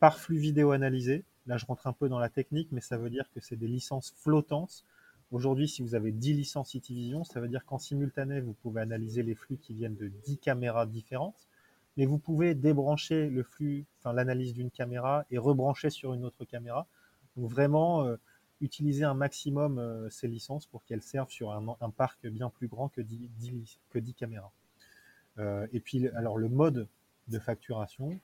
par 0.00 0.18
flux 0.18 0.38
vidéo 0.38 0.72
analysé. 0.72 1.24
Là, 1.48 1.56
je 1.56 1.64
rentre 1.64 1.86
un 1.86 1.94
peu 1.94 2.10
dans 2.10 2.18
la 2.18 2.28
technique, 2.28 2.68
mais 2.72 2.82
ça 2.82 2.98
veut 2.98 3.08
dire 3.08 3.28
que 3.34 3.40
c'est 3.40 3.56
des 3.56 3.68
licences 3.68 4.12
flottantes. 4.18 4.84
Aujourd'hui, 5.30 5.66
si 5.66 5.80
vous 5.80 5.94
avez 5.94 6.12
10 6.12 6.34
licences 6.34 6.74
Itivision, 6.74 7.24
ça 7.24 7.40
veut 7.40 7.48
dire 7.48 7.64
qu'en 7.64 7.78
simultané, 7.78 8.42
vous 8.42 8.52
pouvez 8.52 8.82
analyser 8.82 9.22
les 9.22 9.34
flux 9.34 9.56
qui 9.56 9.72
viennent 9.72 9.96
de 9.96 10.08
10 10.08 10.36
caméras 10.36 10.84
différentes, 10.84 11.48
mais 11.96 12.04
vous 12.04 12.18
pouvez 12.18 12.54
débrancher 12.54 13.30
le 13.30 13.42
flux, 13.42 13.86
enfin 13.98 14.12
l'analyse 14.12 14.52
d'une 14.52 14.70
caméra 14.70 15.24
et 15.30 15.38
rebrancher 15.38 15.88
sur 15.88 16.12
une 16.12 16.26
autre 16.26 16.44
caméra. 16.44 16.86
Donc 17.36 17.50
vraiment 17.50 18.04
euh, 18.04 18.16
utiliser 18.60 19.04
un 19.04 19.14
maximum 19.14 19.78
euh, 19.78 20.10
ces 20.10 20.28
licences 20.28 20.66
pour 20.66 20.84
qu'elles 20.84 21.02
servent 21.02 21.30
sur 21.30 21.52
un, 21.52 21.90
parc 21.90 22.26
bien 22.26 22.50
plus 22.50 22.68
grand 22.68 22.90
que 22.90 23.00
10, 23.00 23.78
que 23.88 23.98
10 23.98 24.12
caméras. 24.12 24.52
Euh, 25.38 25.66
et 25.72 25.80
puis 25.80 26.08
alors 26.08 26.36
le 26.36 26.50
mode 26.50 26.88
de 27.28 27.38
facturation, 27.38 28.20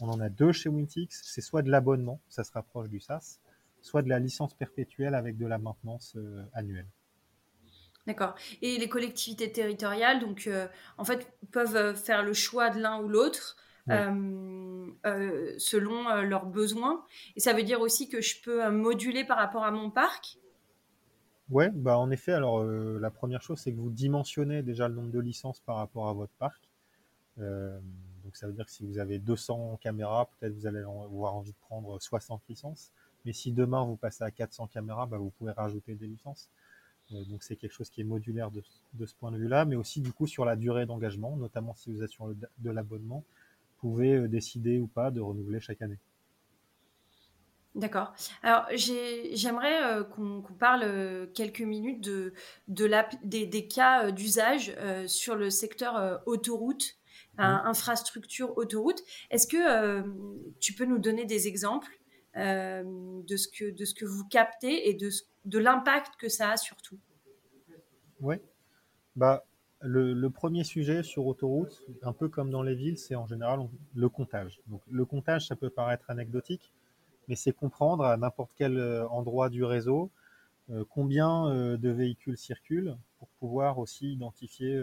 on 0.00 0.08
en 0.08 0.20
a 0.20 0.28
deux 0.28 0.52
chez 0.52 0.68
Wintix, 0.68 1.22
c'est 1.24 1.40
soit 1.40 1.62
de 1.62 1.70
l'abonnement, 1.70 2.20
ça 2.28 2.44
se 2.44 2.52
rapproche 2.52 2.88
du 2.88 3.00
SaaS, 3.00 3.40
soit 3.80 4.02
de 4.02 4.08
la 4.08 4.18
licence 4.18 4.54
perpétuelle 4.54 5.14
avec 5.14 5.36
de 5.36 5.46
la 5.46 5.58
maintenance 5.58 6.16
annuelle. 6.52 6.88
D'accord. 8.06 8.34
Et 8.62 8.78
les 8.78 8.88
collectivités 8.88 9.52
territoriales, 9.52 10.20
donc, 10.20 10.48
en 10.96 11.04
fait, 11.04 11.30
peuvent 11.52 11.94
faire 11.94 12.22
le 12.22 12.32
choix 12.32 12.70
de 12.70 12.80
l'un 12.80 13.00
ou 13.00 13.08
l'autre 13.08 13.56
euh, 13.90 14.86
euh, 15.06 15.54
selon 15.58 16.08
euh, 16.08 16.22
leurs 16.22 16.46
besoins. 16.46 17.04
Et 17.36 17.40
ça 17.40 17.54
veut 17.54 17.62
dire 17.62 17.80
aussi 17.80 18.08
que 18.08 18.20
je 18.20 18.40
peux 18.42 18.68
moduler 18.70 19.24
par 19.24 19.38
rapport 19.38 19.64
à 19.64 19.70
mon 19.70 19.90
parc? 19.90 20.38
Ouais, 21.48 21.70
bah 21.70 21.96
en 21.96 22.10
effet, 22.10 22.32
alors 22.32 22.62
la 22.62 23.10
première 23.10 23.40
chose, 23.40 23.58
c'est 23.58 23.72
que 23.72 23.78
vous 23.78 23.90
dimensionnez 23.90 24.62
déjà 24.62 24.88
le 24.88 24.94
nombre 24.94 25.10
de 25.10 25.20
licences 25.20 25.60
par 25.60 25.76
rapport 25.76 26.08
à 26.08 26.12
votre 26.12 26.32
parc. 26.38 26.68
Donc 28.28 28.36
ça 28.36 28.46
veut 28.46 28.52
dire 28.52 28.66
que 28.66 28.70
si 28.70 28.84
vous 28.84 28.98
avez 28.98 29.18
200 29.18 29.78
caméras, 29.80 30.28
peut-être 30.38 30.54
vous 30.54 30.66
allez 30.66 30.80
avoir 30.80 31.34
envie 31.34 31.52
de 31.52 31.56
prendre 31.56 31.98
60 31.98 32.42
licences. 32.48 32.92
Mais 33.24 33.32
si 33.32 33.52
demain 33.52 33.82
vous 33.84 33.96
passez 33.96 34.22
à 34.22 34.30
400 34.30 34.66
caméras, 34.66 35.06
bah, 35.06 35.16
vous 35.16 35.30
pouvez 35.30 35.52
rajouter 35.52 35.94
des 35.94 36.06
licences. 36.06 36.50
donc 37.10 37.42
c'est 37.42 37.56
quelque 37.56 37.72
chose 37.72 37.88
qui 37.88 38.02
est 38.02 38.04
modulaire 38.04 38.50
de, 38.50 38.62
ce 39.06 39.14
point 39.14 39.32
de 39.32 39.38
vue-là, 39.38 39.64
mais 39.64 39.76
aussi 39.76 40.02
du 40.02 40.12
coup 40.12 40.26
sur 40.26 40.44
la 40.44 40.56
durée 40.56 40.86
d'engagement, 40.86 41.36
notamment 41.36 41.74
si 41.74 41.90
vous 41.90 42.02
êtes 42.02 42.10
sur 42.10 42.28
de 42.28 42.70
l'abonnement 42.70 43.24
pouvez 43.78 44.14
euh, 44.14 44.28
décider 44.28 44.78
ou 44.78 44.86
pas 44.86 45.10
de 45.10 45.20
renouveler 45.20 45.60
chaque 45.60 45.82
année. 45.82 45.98
D'accord. 47.74 48.12
Alors, 48.42 48.66
j'aimerais 48.72 49.84
euh, 49.84 50.02
qu'on 50.02 50.42
parle 50.58 50.82
euh, 50.84 51.26
quelques 51.32 51.60
minutes 51.60 52.02
de, 52.02 52.32
de 52.66 52.90
des, 53.22 53.46
des, 53.46 53.68
cas 53.68 54.10
d'usage 54.10 54.74
sur 55.06 55.36
le 55.36 55.50
secteur 55.50 56.22
autoroute, 56.26 56.97
infrastructure 57.38 58.56
autoroute. 58.58 59.02
Est-ce 59.30 59.46
que 59.46 60.02
tu 60.60 60.72
peux 60.74 60.84
nous 60.84 60.98
donner 60.98 61.24
des 61.24 61.48
exemples 61.48 61.90
de, 62.34 63.36
ce 63.36 63.48
que, 63.48 63.70
de 63.70 63.84
ce 63.84 63.94
que 63.94 64.04
vous 64.04 64.26
captez 64.28 64.88
et 64.88 64.94
de, 64.94 65.08
de 65.44 65.58
l'impact 65.58 66.14
que 66.18 66.28
ça 66.28 66.50
a 66.50 66.56
surtout 66.56 66.98
Oui. 68.20 68.36
Bah, 69.16 69.44
le, 69.80 70.28
premier 70.28 70.64
sujet 70.64 71.02
sur 71.02 71.26
autoroute, 71.26 71.82
un 72.02 72.12
peu 72.12 72.28
comme 72.28 72.50
dans 72.50 72.62
les 72.62 72.74
villes, 72.74 72.98
c'est 72.98 73.14
en 73.14 73.26
général 73.26 73.60
le 73.94 74.08
comptage. 74.08 74.60
Donc, 74.66 74.80
le 74.90 75.04
comptage, 75.04 75.46
ça 75.46 75.56
peut 75.56 75.70
paraître 75.70 76.10
anecdotique, 76.10 76.72
mais 77.28 77.36
c'est 77.36 77.52
comprendre 77.52 78.04
à 78.04 78.16
n'importe 78.16 78.50
quel 78.56 78.78
euh, 78.78 79.08
endroit 79.08 79.50
du 79.50 79.64
réseau 79.64 80.10
euh, 80.70 80.84
combien 80.90 81.48
euh, 81.48 81.76
de 81.76 81.90
véhicules 81.90 82.36
circulent 82.36 82.96
pour 83.18 83.28
pouvoir 83.40 83.78
aussi 83.78 84.12
identifier 84.12 84.80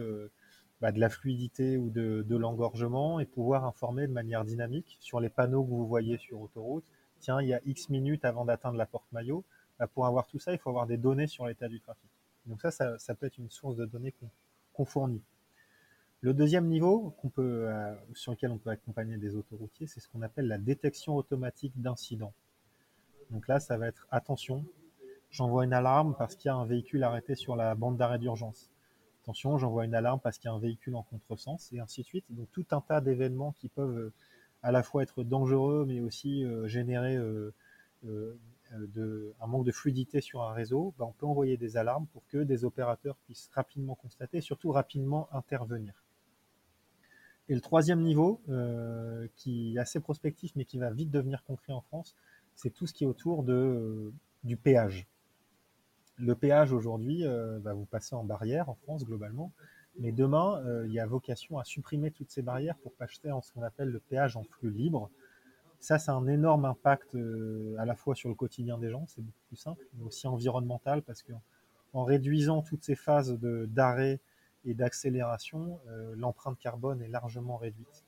bah, 0.86 0.92
de 0.92 1.00
la 1.00 1.10
fluidité 1.10 1.78
ou 1.78 1.90
de, 1.90 2.36
l'engorgement 2.36 3.20
et 3.20 3.26
pouvoir 3.26 3.66
informer 3.66 4.06
de 4.06 4.12
manière 4.12 4.46
dynamique 4.46 4.98
sur 5.00 5.20
les 5.20 5.30
panneaux 5.30 5.64
que 5.64 5.72
vous 5.72 5.88
voyez 5.88 6.20
sur 6.20 6.40
autoroute. 6.40 6.86
Tiens, 7.20 7.42
il 7.42 7.48
y 7.48 7.56
a 7.56 7.62
X 7.66 7.90
minutes 7.90 8.24
avant 8.24 8.46
d'atteindre 8.46 8.78
la 8.78 8.86
porte 8.86 9.12
maillot. 9.12 9.44
Bah, 9.80 9.88
pour 9.88 10.06
avoir 10.06 10.28
tout 10.28 10.38
ça, 10.38 10.54
il 10.54 10.60
faut 10.60 10.70
avoir 10.70 10.86
des 10.86 10.98
données 10.98 11.26
sur 11.26 11.48
l'état 11.48 11.68
du 11.70 11.80
trafic. 11.80 12.12
Donc 12.46 12.62
ça, 12.62 13.00
ça, 13.00 13.16
peut 13.16 13.26
être 13.26 13.40
une 13.40 13.50
source 13.50 13.76
de 13.78 13.88
données 13.88 14.14
qu'on 14.74 14.86
fournit. 14.86 15.24
Le 16.22 16.36
deuxième 16.36 16.68
niveau 16.68 17.16
euh, 17.40 17.96
sur 18.14 18.34
lequel 18.34 18.52
on 18.52 18.60
peut 18.60 18.70
accompagner 18.70 19.18
des 19.18 19.36
autoroutiers, 19.36 19.88
c'est 19.88 20.00
ce 20.00 20.08
qu'on 20.08 20.22
appelle 20.22 20.48
la 20.48 20.60
détection 20.60 21.16
automatique 21.16 21.74
d'incidents. 21.82 22.36
Donc 23.32 23.48
là, 23.48 23.60
ça 23.60 23.76
va 23.80 23.88
être 23.88 24.06
attention, 24.12 24.64
j'envoie 25.32 25.64
une 25.64 25.74
alarme 25.74 26.14
parce 26.16 26.36
qu'il 26.36 26.50
y 26.50 26.52
a 26.52 26.56
un 26.56 26.66
véhicule 26.68 27.04
arrêté 27.04 27.34
sur 27.34 27.56
la 27.56 27.74
bande 27.74 27.98
d'arrêt 27.98 28.20
d'urgence. 28.20 28.70
Attention, 29.26 29.58
j'envoie 29.58 29.86
une 29.86 29.96
alarme 29.96 30.20
parce 30.20 30.38
qu'il 30.38 30.50
y 30.50 30.52
a 30.52 30.56
un 30.56 30.60
véhicule 30.60 30.96
en 30.96 31.04
contresens, 31.04 31.74
et 31.74 31.80
ainsi 31.80 32.02
de 32.02 32.06
suite. 32.06 32.26
Donc 32.30 32.48
tout 32.52 32.66
un 32.72 32.82
tas 32.82 33.02
d'événements 33.02 33.54
qui 33.54 33.70
peuvent 33.70 33.98
euh, 33.98 34.14
à 34.62 34.72
la 34.72 34.84
fois 34.84 35.04
être 35.04 35.24
dangereux, 35.24 35.84
mais 35.88 36.00
aussi 36.00 36.44
euh, 36.44 36.68
générer 36.68 37.18
de, 38.04 39.34
un 39.42 39.48
manque 39.48 39.66
de 39.66 39.72
fluidité 39.72 40.22
sur 40.22 40.44
un 40.44 40.54
réseau, 40.54 40.94
ben, 40.98 41.06
on 41.06 41.12
peut 41.12 41.26
envoyer 41.26 41.58
des 41.58 41.78
alarmes 41.78 42.08
pour 42.08 42.26
que 42.28 42.38
des 42.38 42.66
opérateurs 42.66 43.16
puissent 43.26 43.50
rapidement 43.54 43.96
constater 43.96 44.42
surtout 44.42 44.72
rapidement 44.72 45.28
intervenir. 45.34 45.94
Et 47.48 47.54
le 47.54 47.62
troisième 47.62 48.02
niveau, 48.02 48.42
euh, 48.50 49.28
qui 49.36 49.76
est 49.76 49.80
assez 49.80 50.00
prospectif 50.00 50.52
mais 50.56 50.66
qui 50.66 50.80
va 50.80 50.90
vite 50.90 51.12
devenir 51.12 51.44
concret 51.44 51.74
en 51.74 51.82
France, 51.82 52.16
c'est 52.56 52.72
tout 52.72 52.88
ce 52.88 52.94
qui 52.94 53.04
est 53.04 53.08
autour 53.08 53.44
euh, 53.48 54.14
du 54.44 54.58
péage. 54.58 55.08
Le 56.18 56.36
péage 56.36 56.72
aujourd'hui 56.72 57.26
euh, 57.26 57.60
va 57.60 57.74
vous 57.74 57.86
passer 57.86 58.16
en 58.16 58.24
barrière 58.24 58.70
en 58.70 58.76
France 58.76 59.06
globalement, 59.06 59.52
mais 59.98 60.12
demain, 60.12 60.62
il 60.86 60.92
y 60.92 61.00
a 61.00 61.06
vocation 61.06 61.58
à 61.58 61.64
supprimer 61.64 62.12
toutes 62.12 62.30
ces 62.30 62.42
barrières 62.42 62.76
pour 62.76 62.92
passer 62.94 63.32
en 63.32 63.42
ce 63.42 63.54
qu'on 63.54 63.64
appelle 63.64 63.90
le 63.90 64.02
péage 64.02 64.36
en 64.36 64.44
flux 64.44 64.70
libre, 64.70 65.10
ça, 65.86 66.00
c'est 66.00 66.10
un 66.10 66.26
énorme 66.26 66.66
impact 66.66 67.14
euh, 67.14 67.76
à 67.78 67.86
la 67.86 67.94
fois 67.96 68.16
sur 68.16 68.28
le 68.28 68.34
quotidien 68.34 68.80
des 68.80 68.90
gens, 68.90 69.06
c'est 69.08 69.22
beaucoup 69.22 69.44
plus 69.48 69.56
simple, 69.56 69.86
mais 69.94 70.04
aussi 70.04 70.26
environnemental, 70.26 71.04
parce 71.04 71.22
que 71.22 71.32
en 71.94 72.04
réduisant 72.04 72.64
toutes 72.64 72.84
ces 72.84 72.96
phases 72.96 73.38
d'arrêt 73.40 74.20
et 74.66 74.74
d'accélération, 74.74 75.80
euh, 75.88 76.16
l'empreinte 76.18 76.58
carbone 76.58 77.04
est 77.04 77.08
largement 77.08 77.58
réduite. 77.58 78.04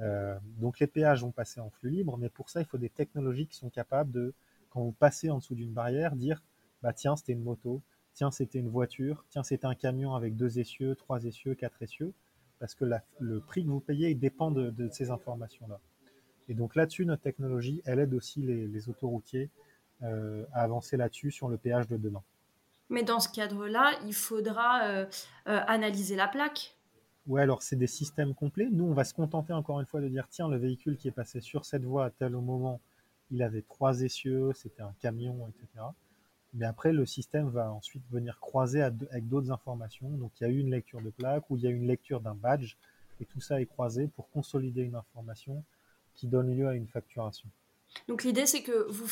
Euh, 0.00 0.38
donc 0.60 0.78
les 0.78 0.86
péages 0.86 1.22
vont 1.22 1.32
passer 1.32 1.60
en 1.60 1.68
flux 1.68 1.90
libre, 1.90 2.16
mais 2.16 2.28
pour 2.28 2.48
ça, 2.48 2.60
il 2.60 2.64
faut 2.64 2.78
des 2.78 2.88
technologies 2.88 3.48
qui 3.48 3.56
sont 3.56 3.70
capables 3.70 4.12
de, 4.12 4.32
quand 4.70 4.80
vous 4.80 4.92
passez 4.92 5.30
en 5.30 5.38
dessous 5.38 5.56
d'une 5.56 5.72
barrière, 5.72 6.14
dire 6.14 6.40
bah 6.82 6.92
tiens, 6.92 7.16
c'était 7.16 7.32
une 7.32 7.42
moto, 7.42 7.82
tiens, 8.14 8.30
c'était 8.30 8.58
une 8.58 8.68
voiture, 8.68 9.24
tiens, 9.28 9.42
c'était 9.42 9.66
un 9.66 9.74
camion 9.74 10.14
avec 10.14 10.36
deux 10.36 10.58
essieux, 10.58 10.94
trois 10.94 11.24
essieux, 11.24 11.54
quatre 11.54 11.82
essieux, 11.82 12.12
parce 12.58 12.74
que 12.74 12.84
le 13.18 13.40
prix 13.40 13.64
que 13.64 13.68
vous 13.68 13.80
payez 13.80 14.14
dépend 14.14 14.50
de 14.50 14.88
ces 14.90 15.10
informations-là. 15.10 15.80
Et 16.50 16.54
donc 16.54 16.74
là-dessus, 16.74 17.06
notre 17.06 17.22
technologie, 17.22 17.80
elle 17.84 18.00
aide 18.00 18.12
aussi 18.12 18.42
les, 18.42 18.88
autoroutiers 18.88 19.50
euh, 20.02 20.44
à 20.52 20.62
avancer 20.62 20.96
là-dessus 20.96 21.30
sur 21.30 21.48
le 21.48 21.56
péage 21.56 21.86
de 21.86 21.96
demain. 21.96 22.24
Mais 22.88 23.04
dans 23.04 23.20
ce 23.20 23.28
cadre-là, 23.28 23.92
il 24.04 24.14
faudra 24.14 24.82
euh, 24.82 25.06
euh, 25.46 25.60
analyser 25.68 26.16
la 26.16 26.26
plaque. 26.26 26.76
Oui, 27.28 27.40
alors 27.40 27.62
c'est 27.62 27.76
des 27.76 27.86
systèmes 27.86 28.34
complets. 28.34 28.68
Nous, 28.68 28.84
on 28.84 28.94
va 28.94 29.04
se 29.04 29.14
contenter 29.14 29.52
encore 29.52 29.78
une 29.78 29.86
fois 29.86 30.00
de 30.00 30.08
dire 30.08 30.26
tiens, 30.28 30.48
le 30.48 30.56
véhicule 30.56 30.96
qui 30.96 31.06
est 31.06 31.12
passé 31.12 31.40
sur 31.40 31.64
cette 31.64 31.84
voie 31.84 32.06
à 32.06 32.10
tel 32.10 32.32
moment, 32.32 32.80
il 33.30 33.44
avait 33.44 33.62
trois 33.62 34.02
essieux, 34.02 34.50
c'était 34.52 34.82
un 34.82 34.92
camion, 34.98 35.46
etc. 35.46 35.84
Mais 36.52 36.66
après, 36.66 36.92
le 36.92 37.06
système 37.06 37.48
va 37.48 37.72
ensuite 37.72 38.02
venir 38.10 38.40
croiser 38.40 38.82
avec 38.82 39.28
d'autres 39.28 39.52
informations. 39.52 40.08
Donc, 40.10 40.32
il 40.40 40.44
y 40.44 40.46
a 40.46 40.50
eu 40.50 40.58
une 40.58 40.70
lecture 40.70 41.00
de 41.00 41.10
plaque 41.10 41.48
ou 41.48 41.56
il 41.56 41.62
y 41.62 41.66
a 41.66 41.70
eu 41.70 41.76
une 41.76 41.86
lecture 41.86 42.20
d'un 42.20 42.34
badge, 42.34 42.76
et 43.20 43.24
tout 43.24 43.40
ça 43.40 43.60
est 43.60 43.66
croisé 43.66 44.08
pour 44.08 44.30
consolider 44.30 44.82
une 44.82 44.96
information 44.96 45.64
qui 46.14 46.26
donne 46.26 46.54
lieu 46.54 46.68
à 46.68 46.74
une 46.74 46.88
facturation. 46.88 47.48
Donc 48.08 48.24
l'idée, 48.24 48.46
c'est 48.46 48.62
que 48.62 48.86
vous, 48.90 49.06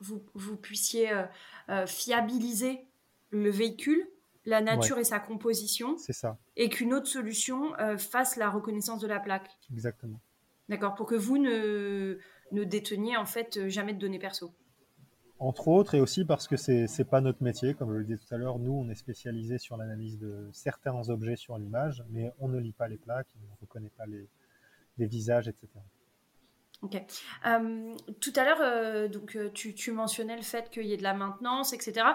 vous, 0.00 0.22
vous, 0.34 0.56
puissiez 0.56 1.12
euh, 1.12 1.24
euh, 1.68 1.86
fiabiliser 1.86 2.86
le 3.30 3.50
véhicule, 3.50 4.06
la 4.46 4.60
nature 4.60 4.98
et 4.98 5.04
sa 5.04 5.18
composition. 5.18 5.96
C'est 5.98 6.12
ça. 6.12 6.38
Et 6.56 6.68
qu'une 6.68 6.94
autre 6.94 7.06
solution 7.06 7.78
euh, 7.78 7.98
fasse 7.98 8.36
la 8.36 8.50
reconnaissance 8.50 9.00
de 9.00 9.06
la 9.06 9.20
plaque. 9.20 9.50
Exactement. 9.72 10.20
D'accord, 10.68 10.94
pour 10.94 11.06
que 11.06 11.14
vous 11.14 11.38
ne, 11.38 12.18
ne 12.52 12.64
déteniez 12.64 13.16
en 13.16 13.26
fait 13.26 13.68
jamais 13.68 13.92
de 13.92 13.98
données 13.98 14.18
perso. 14.18 14.52
Entre 15.44 15.68
autres, 15.68 15.94
et 15.94 16.00
aussi 16.00 16.24
parce 16.24 16.48
que 16.48 16.56
c'est 16.56 16.86
n'est 16.98 17.04
pas 17.04 17.20
notre 17.20 17.42
métier, 17.42 17.74
comme 17.74 17.92
je 17.92 17.98
le 17.98 18.04
disais 18.04 18.16
tout 18.16 18.34
à 18.34 18.38
l'heure, 18.38 18.58
nous 18.58 18.72
on 18.72 18.88
est 18.88 18.94
spécialisé 18.94 19.58
sur 19.58 19.76
l'analyse 19.76 20.18
de 20.18 20.48
certains 20.52 21.10
objets 21.10 21.36
sur 21.36 21.58
l'image, 21.58 22.02
mais 22.08 22.32
on 22.38 22.48
ne 22.48 22.58
lit 22.58 22.72
pas 22.72 22.88
les 22.88 22.96
plaques, 22.96 23.26
on 23.36 23.52
ne 23.52 23.60
reconnaît 23.60 23.92
pas 23.94 24.06
les, 24.06 24.26
visages, 25.06 25.46
etc. 25.46 25.68
Ok. 26.80 26.96
Euh, 27.44 27.94
tout 28.22 28.32
à 28.36 28.44
l'heure, 28.44 28.62
euh, 28.62 29.06
donc 29.08 29.36
euh, 29.36 29.50
tu, 29.52 29.92
mentionnais 29.92 30.36
le 30.36 30.42
fait 30.42 30.70
qu'il 30.70 30.86
y 30.86 30.94
ait 30.94 30.96
de 30.96 31.02
la 31.02 31.12
maintenance, 31.12 31.74
etc. 31.74 32.06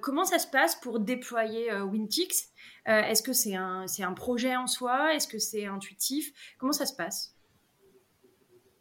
comment 0.00 0.24
ça 0.24 0.40
se 0.40 0.48
passe 0.48 0.74
pour 0.74 0.98
déployer 0.98 1.72
Wintix? 1.72 2.48
Est-ce 2.86 3.22
que 3.22 3.32
c'est 3.32 3.54
un 3.54 4.14
projet 4.14 4.56
en 4.56 4.66
soi? 4.66 5.14
Est-ce 5.14 5.28
que 5.28 5.38
c'est 5.38 5.66
intuitif? 5.66 6.32
Comment 6.58 6.72
ça 6.72 6.86
se 6.86 6.96
passe? 6.96 7.37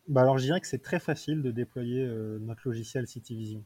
Bah 0.08 0.22
alors, 0.22 0.38
je 0.38 0.44
dirais 0.44 0.62
que 0.62 0.68
c'est 0.68 0.82
très 0.82 1.00
facile 1.00 1.42
de 1.42 1.52
déployer 1.52 2.06
notre 2.40 2.62
logiciel 2.66 3.08
CityVision. 3.08 3.64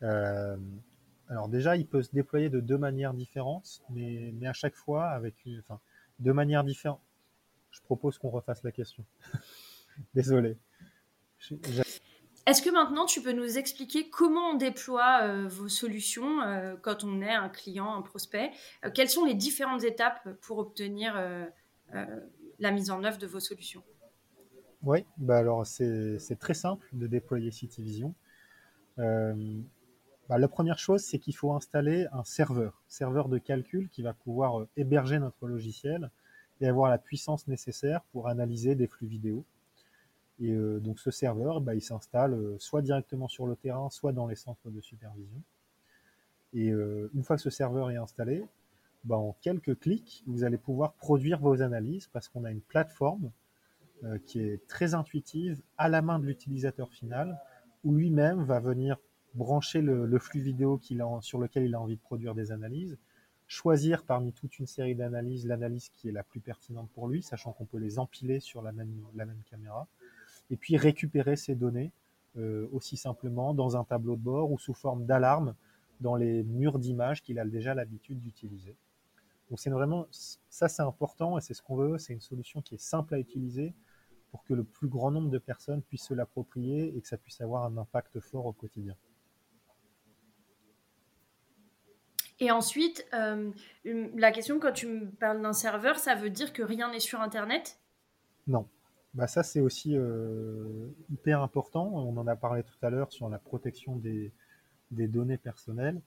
alors 0.00 1.48
déjà, 1.48 1.76
il 1.76 1.86
peut 1.86 2.02
se 2.02 2.12
déployer 2.12 2.48
de 2.48 2.60
deux 2.60 2.78
manières 2.78 3.14
différentes, 3.14 3.82
mais, 3.90 4.32
à 4.46 4.52
chaque 4.52 4.74
fois 4.74 5.06
avec, 5.08 5.34
enfin, 5.60 5.80
deux 6.18 6.32
manières 6.32 6.64
différentes. 6.64 7.00
Je 7.70 7.80
propose 7.80 8.18
qu'on 8.18 8.30
refasse 8.30 8.62
la 8.62 8.70
question. 8.70 9.04
Désolé. 10.14 10.56
Est-ce 12.46 12.62
que 12.62 12.70
maintenant 12.70 13.06
tu 13.06 13.22
peux 13.22 13.32
nous 13.32 13.58
expliquer 13.58 14.10
comment 14.10 14.50
on 14.50 14.54
déploie 14.54 15.22
euh, 15.22 15.48
vos 15.48 15.68
solutions 15.68 16.42
euh, 16.42 16.76
quand 16.80 17.02
on 17.02 17.22
est 17.22 17.32
un 17.32 17.48
client, 17.48 17.94
un 17.94 18.02
prospect? 18.02 18.52
Euh, 18.84 18.90
Quelles 18.92 19.08
sont 19.08 19.24
les 19.24 19.34
différentes 19.34 19.82
étapes 19.82 20.28
pour 20.40 20.58
obtenir 20.58 21.20
la 22.58 22.70
mise 22.70 22.90
en 22.90 23.02
œuvre 23.04 23.18
de 23.18 23.26
vos 23.26 23.40
solutions? 23.40 23.82
Oui, 24.84 25.04
bah 25.16 25.38
alors 25.38 25.66
c'est 25.66 26.38
très 26.38 26.54
simple 26.54 26.86
de 26.92 27.06
déployer 27.06 27.50
CityVision. 27.50 28.14
Bah, 28.96 30.38
la 30.38 30.48
première 30.48 30.78
chose, 30.78 31.02
c'est 31.02 31.18
qu'il 31.18 31.36
faut 31.36 31.52
installer 31.52 32.06
un 32.12 32.24
serveur, 32.24 32.82
serveur 32.88 33.28
de 33.28 33.38
calcul 33.38 33.88
qui 33.90 34.02
va 34.02 34.14
pouvoir 34.14 34.66
héberger 34.76 35.18
notre 35.18 35.46
logiciel 35.46 36.10
et 36.60 36.68
avoir 36.68 36.90
la 36.90 36.98
puissance 36.98 37.46
nécessaire 37.48 38.02
pour 38.12 38.28
analyser 38.28 38.74
des 38.74 38.86
flux 38.86 39.06
vidéo 39.06 39.44
et 40.40 40.50
euh, 40.50 40.80
donc 40.80 40.98
ce 40.98 41.10
serveur, 41.10 41.60
bah, 41.60 41.74
il 41.74 41.82
s'installe 41.82 42.34
euh, 42.34 42.56
soit 42.58 42.82
directement 42.82 43.28
sur 43.28 43.46
le 43.46 43.56
terrain, 43.56 43.88
soit 43.90 44.12
dans 44.12 44.26
les 44.26 44.34
centres 44.34 44.70
de 44.70 44.80
supervision. 44.80 45.42
Et 46.52 46.70
euh, 46.70 47.10
une 47.14 47.22
fois 47.22 47.36
que 47.36 47.42
ce 47.42 47.50
serveur 47.50 47.90
est 47.90 47.96
installé, 47.96 48.44
bah, 49.04 49.16
en 49.16 49.36
quelques 49.40 49.78
clics, 49.78 50.24
vous 50.26 50.44
allez 50.44 50.58
pouvoir 50.58 50.94
produire 50.94 51.38
vos 51.38 51.62
analyses 51.62 52.08
parce 52.08 52.28
qu'on 52.28 52.44
a 52.44 52.50
une 52.50 52.60
plateforme 52.60 53.30
qui 54.26 54.40
est 54.40 54.66
très 54.66 54.94
intuitive 54.94 55.62
à 55.78 55.88
la 55.88 56.02
main 56.02 56.18
de 56.18 56.26
l'utilisateur 56.26 56.92
final, 56.92 57.38
où 57.84 57.94
lui-même 57.94 58.42
va 58.42 58.60
venir 58.60 58.98
brancher 59.34 59.80
le, 59.80 60.18
flux 60.18 60.40
vidéo 60.40 60.80
sur 61.20 61.38
lequel 61.38 61.64
il 61.64 61.74
a 61.74 61.80
envie 61.80 61.96
de 61.96 62.00
produire 62.00 62.34
des 62.34 62.52
analyses, 62.52 62.98
choisir 63.46 64.04
parmi 64.04 64.32
toute 64.32 64.58
une 64.58 64.66
série 64.66 64.94
d'analyses 64.94 65.46
l'analyse 65.46 65.90
qui 65.90 66.08
est 66.08 66.12
la 66.12 66.22
plus 66.22 66.40
pertinente 66.40 66.88
pour 66.94 67.08
lui, 67.08 67.22
sachant 67.22 67.52
qu'on 67.52 67.66
peut 67.66 67.78
les 67.78 67.98
empiler 67.98 68.40
sur 68.40 68.62
la 68.62 68.72
même, 68.72 69.04
la 69.14 69.26
même 69.26 69.42
caméra, 69.50 69.86
et 70.50 70.56
puis 70.56 70.76
récupérer 70.76 71.36
ces 71.36 71.54
données 71.54 71.92
euh, 72.36 72.68
aussi 72.72 72.96
simplement 72.96 73.54
dans 73.54 73.76
un 73.76 73.84
tableau 73.84 74.16
de 74.16 74.20
bord 74.22 74.50
ou 74.50 74.58
sous 74.58 74.74
forme 74.74 75.04
d'alarme 75.04 75.54
dans 76.00 76.16
les 76.16 76.42
murs 76.42 76.78
d'images 76.78 77.22
qu'il 77.22 77.38
a 77.38 77.44
déjà 77.44 77.74
l'habitude 77.74 78.20
d'utiliser. 78.20 78.74
Donc 79.50 79.60
c'est 79.60 79.70
vraiment 79.70 80.06
ça 80.10 80.68
c'est 80.68 80.82
important 80.82 81.38
et 81.38 81.40
c'est 81.40 81.54
ce 81.54 81.62
qu'on 81.62 81.76
veut, 81.76 81.98
c'est 81.98 82.12
une 82.12 82.20
solution 82.20 82.62
qui 82.62 82.74
est 82.74 82.82
simple 82.82 83.14
à 83.14 83.18
utiliser 83.18 83.74
pour 84.30 84.42
que 84.44 84.54
le 84.54 84.64
plus 84.64 84.88
grand 84.88 85.10
nombre 85.10 85.30
de 85.30 85.38
personnes 85.38 85.82
puissent 85.82 86.08
se 86.08 86.14
l'approprier 86.14 86.96
et 86.96 87.00
que 87.00 87.06
ça 87.06 87.16
puisse 87.16 87.40
avoir 87.40 87.64
un 87.64 87.76
impact 87.76 88.20
fort 88.20 88.46
au 88.46 88.52
quotidien. 88.52 88.96
Et 92.40 92.50
ensuite, 92.50 93.06
euh, 93.14 93.52
la 93.84 94.32
question 94.32 94.58
quand 94.58 94.72
tu 94.72 94.88
me 94.88 95.06
parles 95.08 95.40
d'un 95.40 95.52
serveur, 95.52 95.98
ça 95.98 96.14
veut 96.14 96.30
dire 96.30 96.52
que 96.52 96.62
rien 96.62 96.90
n'est 96.90 96.98
sur 96.98 97.20
Internet? 97.20 97.78
Non, 98.48 98.68
bah 99.14 99.28
ça, 99.28 99.44
c'est 99.44 99.60
aussi 99.60 99.96
euh, 99.96 100.88
hyper 101.10 101.40
important. 101.40 101.86
On 101.94 102.16
en 102.16 102.26
a 102.26 102.34
parlé 102.34 102.64
tout 102.64 102.74
à 102.82 102.90
l'heure 102.90 103.12
sur 103.12 103.28
la 103.28 103.38
protection 103.38 103.96
des, 103.96 104.32
données 104.90 105.38
personnelles. 105.38 106.00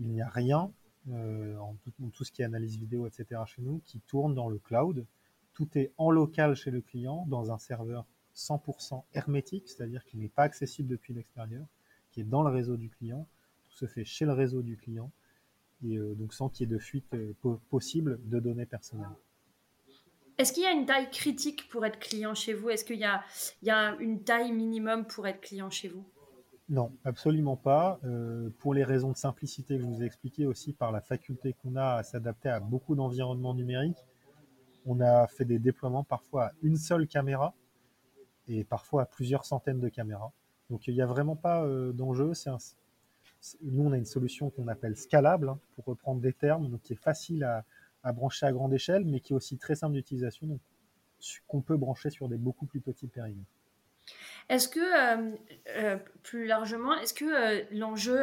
Il 0.00 0.08
n'y 0.08 0.20
a 0.20 0.28
rien 0.28 0.72
en 1.08 1.76
tout, 2.12 2.24
ce 2.24 2.30
qui 2.30 2.42
est 2.42 2.44
analyse 2.44 2.76
vidéo, 2.76 3.06
etc. 3.06 3.40
chez 3.46 3.62
nous, 3.62 3.80
qui 3.86 4.00
tourne 4.00 4.34
dans 4.34 4.48
le 4.48 4.58
cloud. 4.58 5.06
Tout 5.54 5.68
est 5.76 5.92
en 5.98 6.10
local 6.10 6.54
chez 6.54 6.70
le 6.70 6.80
client, 6.80 7.26
dans 7.28 7.52
un 7.52 7.58
serveur 7.58 8.06
100% 8.34 9.02
hermétique, 9.14 9.68
c'est-à-dire 9.68 10.04
qu'il 10.04 10.20
n'est 10.20 10.28
pas 10.28 10.42
accessible 10.42 10.88
depuis 10.88 11.12
l'extérieur, 11.12 11.66
qui 12.12 12.20
est 12.20 12.24
dans 12.24 12.42
le 12.42 12.50
réseau 12.50 12.76
du 12.76 12.88
client. 12.88 13.26
Tout 13.68 13.76
se 13.76 13.86
fait 13.86 14.04
chez 14.04 14.24
le 14.24 14.32
réseau 14.32 14.62
du 14.62 14.76
client, 14.76 15.10
et 15.84 15.98
donc 15.98 16.34
sans 16.34 16.48
qu'il 16.48 16.68
y 16.68 16.72
ait 16.72 16.74
de 16.74 16.78
fuite 16.78 17.06
possible 17.70 18.20
de 18.28 18.38
données 18.38 18.66
personnelles. 18.66 19.08
Est-ce 20.40 20.54
qu'il 20.54 20.62
y 20.62 20.66
a 20.66 20.72
une 20.72 20.86
taille 20.86 21.10
critique 21.10 21.68
pour 21.68 21.84
être 21.84 21.98
client 21.98 22.34
chez 22.34 22.54
vous? 22.54 22.70
Est-ce 22.70 22.86
qu'il 22.86 22.98
y 22.98 23.04
a, 23.70 23.96
une 24.00 24.24
taille 24.24 24.52
minimum 24.52 25.06
pour 25.06 25.26
être 25.26 25.42
client 25.42 25.68
chez 25.68 25.88
vous? 25.88 26.02
Non, 26.70 26.92
absolument 27.04 27.56
pas. 27.56 27.98
Euh, 28.04 28.48
pour 28.60 28.74
les 28.74 28.84
raisons 28.84 29.10
de 29.10 29.16
simplicité 29.16 29.76
que 29.76 29.82
je 29.82 29.86
vous 29.88 30.04
ai 30.04 30.06
expliquées 30.06 30.46
aussi 30.46 30.72
par 30.72 30.92
la 30.92 31.00
faculté 31.00 31.52
qu'on 31.52 31.74
a 31.74 31.96
à 31.96 32.02
s'adapter 32.04 32.48
à 32.48 32.60
beaucoup 32.60 32.94
d'environnements 32.94 33.54
numériques, 33.54 34.04
on 34.86 35.00
a 35.00 35.26
fait 35.26 35.44
des 35.44 35.58
déploiements 35.58 36.04
parfois 36.04 36.44
à 36.46 36.52
une 36.62 36.76
seule 36.76 37.08
caméra 37.08 37.54
et 38.46 38.62
parfois 38.62 39.02
à 39.02 39.06
plusieurs 39.06 39.44
centaines 39.44 39.80
de 39.80 39.88
caméras. 39.88 40.32
Donc 40.70 40.86
il 40.86 40.94
n'y 40.94 41.02
a 41.02 41.06
vraiment 41.06 41.34
pas 41.34 41.64
euh, 41.64 41.92
d'enjeu. 41.92 42.32
Nous, 43.62 43.82
on 43.82 43.90
a 43.90 43.98
une 43.98 44.04
solution 44.04 44.50
qu'on 44.50 44.68
appelle 44.68 44.96
scalable, 44.96 45.48
hein, 45.48 45.58
pour 45.74 45.86
reprendre 45.86 46.20
des 46.20 46.32
termes, 46.32 46.68
donc 46.68 46.82
qui 46.82 46.92
est 46.92 47.02
facile 47.02 47.42
à, 47.42 48.12
brancher 48.12 48.46
à 48.46 48.52
grande 48.52 48.72
échelle, 48.72 49.04
mais 49.04 49.18
qui 49.18 49.32
est 49.32 49.36
aussi 49.36 49.58
très 49.58 49.74
simple 49.74 49.94
d'utilisation, 49.94 50.60
qu'on 51.48 51.62
peut 51.62 51.76
brancher 51.76 52.10
sur 52.10 52.28
des 52.28 52.38
beaucoup 52.38 52.66
plus 52.66 52.80
petits 52.80 53.08
périmètres. 53.08 53.59
Est-ce 54.48 54.68
que, 54.68 54.80
euh, 54.80 55.36
euh, 55.76 55.96
plus 56.24 56.46
largement, 56.46 56.94
est-ce 56.98 57.14
que 57.14 57.24
euh, 57.24 57.64
l'enjeu 57.70 58.18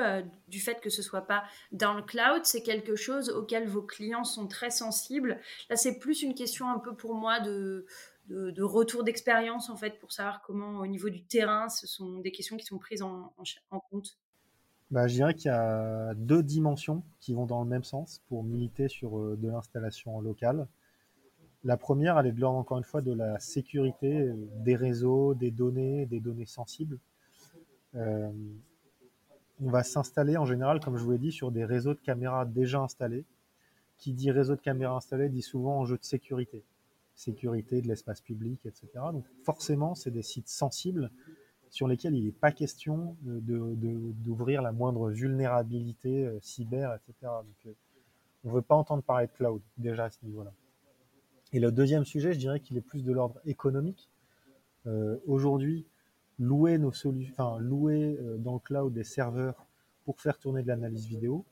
du 0.50 0.60
fait 0.60 0.82
que 0.82 0.90
ce 0.90 1.02
soit 1.02 1.26
pas 1.26 1.44
dans 1.72 1.94
le 1.94 2.04
cloud, 2.04 2.42
c'est 2.44 2.64
quelque 2.64 2.96
chose 2.98 3.30
auquel 3.30 3.68
vos 3.68 3.82
clients 3.82 4.26
sont 4.26 4.48
très 4.48 4.70
sensibles? 4.70 5.40
Là, 5.70 5.78
c'est 5.78 6.00
plus 6.00 6.24
une 6.24 6.36
question 6.36 6.70
un 6.70 6.80
peu 6.80 6.94
pour 6.94 7.14
moi 7.16 7.40
de, 7.40 7.86
de, 8.28 8.64
retour 8.64 9.06
d'expérience, 9.06 9.70
en 9.70 9.78
fait, 9.78 10.00
pour 10.00 10.12
savoir 10.12 10.42
comment, 10.42 10.80
au 10.80 10.88
niveau 10.88 11.10
du 11.10 11.24
terrain, 11.24 11.70
ce 11.70 11.88
sont 11.88 12.20
des 12.20 12.32
questions 12.32 12.58
qui 12.58 12.66
sont 12.66 12.78
prises 12.78 13.02
en, 13.02 13.34
en 13.72 13.80
compte. 13.80 14.18
Bah, 14.92 15.08
je 15.08 15.16
dirais 15.16 15.34
qu'il 15.34 15.48
y 15.48 15.54
a 15.54 16.14
deux 16.14 16.44
dimensions 16.44 17.04
qui 17.22 17.34
vont 17.34 17.46
dans 17.46 17.62
le 17.62 17.70
même 17.70 17.84
sens 17.86 18.22
pour 18.28 18.44
militer 18.44 18.90
sur 18.90 19.38
de 19.38 19.48
l'installation 19.48 20.20
locale. 20.20 20.68
La 21.68 21.76
première, 21.76 22.18
elle 22.18 22.28
est 22.28 22.32
de 22.32 22.40
l'ordre 22.40 22.60
encore 22.60 22.78
une 22.78 22.86
fois 22.86 23.02
de 23.02 23.12
la 23.12 23.38
sécurité 23.40 24.22
euh, 24.22 24.34
des 24.64 24.78
réseaux, 24.78 25.34
des 25.34 25.52
données, 25.52 26.06
des 26.06 26.22
données 26.22 26.46
sensibles. 26.46 26.98
Euh, 27.96 28.32
on 29.62 29.70
va 29.70 29.84
s'installer 29.84 30.38
en 30.38 30.46
général, 30.46 30.80
comme 30.80 30.96
je 30.96 31.04
vous 31.04 31.12
l'ai 31.12 31.18
dit, 31.18 31.34
sur 31.34 31.52
des 31.52 31.66
réseaux 31.66 31.94
de 31.94 32.00
caméras 32.00 32.46
déjà 32.46 32.80
installés. 32.80 33.26
Qui 33.98 34.14
dit 34.14 34.32
réseau 34.32 34.56
de 34.56 34.62
caméras 34.62 34.96
installés 34.96 35.28
dit 35.28 35.42
souvent 35.42 35.80
enjeu 35.80 35.98
de 35.98 36.06
sécurité, 36.06 36.64
sécurité 37.16 37.82
de 37.82 37.90
l'espace 37.90 38.22
public, 38.22 38.66
etc. 38.66 38.88
Donc 39.12 39.26
forcément, 39.44 39.94
c'est 39.94 40.12
des 40.12 40.24
sites 40.24 40.48
sensibles 40.48 41.12
sur 41.70 41.90
lesquels 41.90 42.16
il 42.16 42.24
n'est 42.24 42.32
pas 42.32 42.54
question 42.54 43.18
d'ouvrir 43.24 44.62
la 44.62 44.72
moindre 44.72 45.10
vulnérabilité 45.10 46.28
euh, 46.28 46.40
cyber, 46.42 46.94
etc. 46.94 47.14
Donc, 47.24 47.66
euh, 47.66 47.74
on 48.46 48.52
ne 48.52 48.54
veut 48.54 48.62
pas 48.62 48.76
entendre 48.76 49.04
parler 49.04 49.28
de 49.28 49.34
cloud 49.34 49.62
déjà 49.78 50.06
à 50.06 50.10
ce 50.10 50.24
niveau-là. 50.24 50.54
Et 51.54 51.60
le 51.60 51.72
deuxième 51.72 52.06
sujet, 52.06 52.34
je 52.34 52.40
dirais 52.40 52.60
qu'il 52.60 52.78
est 52.78 52.82
plus 52.82 53.04
de 53.04 53.12
l'ordre 53.12 53.40
économique. 53.46 54.10
Euh, 54.86 55.18
aujourd'hui, 55.26 55.86
louer 56.40 56.78
nos 56.78 56.92
enfin 57.32 57.58
louer 57.60 58.20
dans 58.38 58.54
le 58.54 58.60
cloud 58.60 58.94
des 58.94 59.04
serveurs 59.04 59.66
pour 60.06 60.22
faire 60.22 60.38
tourner 60.38 60.62
de 60.62 60.68
l'analyse 60.68 61.08
vidéo, 61.08 61.46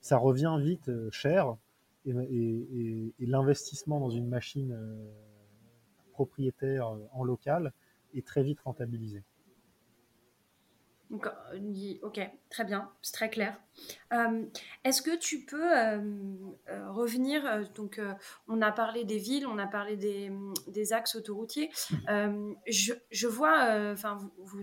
ça 0.00 0.16
revient 0.16 0.56
vite 0.60 0.90
cher 1.10 1.56
et, 2.06 3.12
l'investissement 3.18 4.00
dans 4.00 4.10
une 4.10 4.28
machine 4.28 4.76
propriétaire 6.12 6.94
en 7.12 7.24
local 7.24 7.72
est 8.14 8.26
très 8.26 8.42
vite 8.42 8.60
rentabilisé. 8.60 9.22
Euh, 11.12 11.94
ok, 12.02 12.20
très 12.48 12.64
bien, 12.64 12.90
c'est 13.02 13.12
très 13.12 13.30
clair. 13.30 13.58
Euh, 14.12 14.44
est-ce 14.84 15.02
que 15.02 15.16
tu 15.16 15.44
peux 15.44 15.76
euh, 15.76 15.98
revenir 16.90 17.42
Donc, 17.74 18.00
on 18.48 18.62
a 18.62 18.72
parlé 18.72 19.04
des 19.04 19.18
villes, 19.18 19.46
on 19.46 19.58
a 19.58 19.66
parlé 19.66 19.96
des, 19.96 20.92
axes 20.92 21.14
autoroutiers. 21.16 21.70
Je, 22.08 23.26
vois, 23.26 23.92
enfin, 23.92 24.16
vous, 24.16 24.32
vous, 24.38 24.62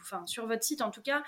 enfin, 0.00 0.24
sur 0.26 0.46
votre 0.46 0.62
site 0.62 0.82
en 0.82 0.90
tout 0.90 1.02
cas, 1.02 1.22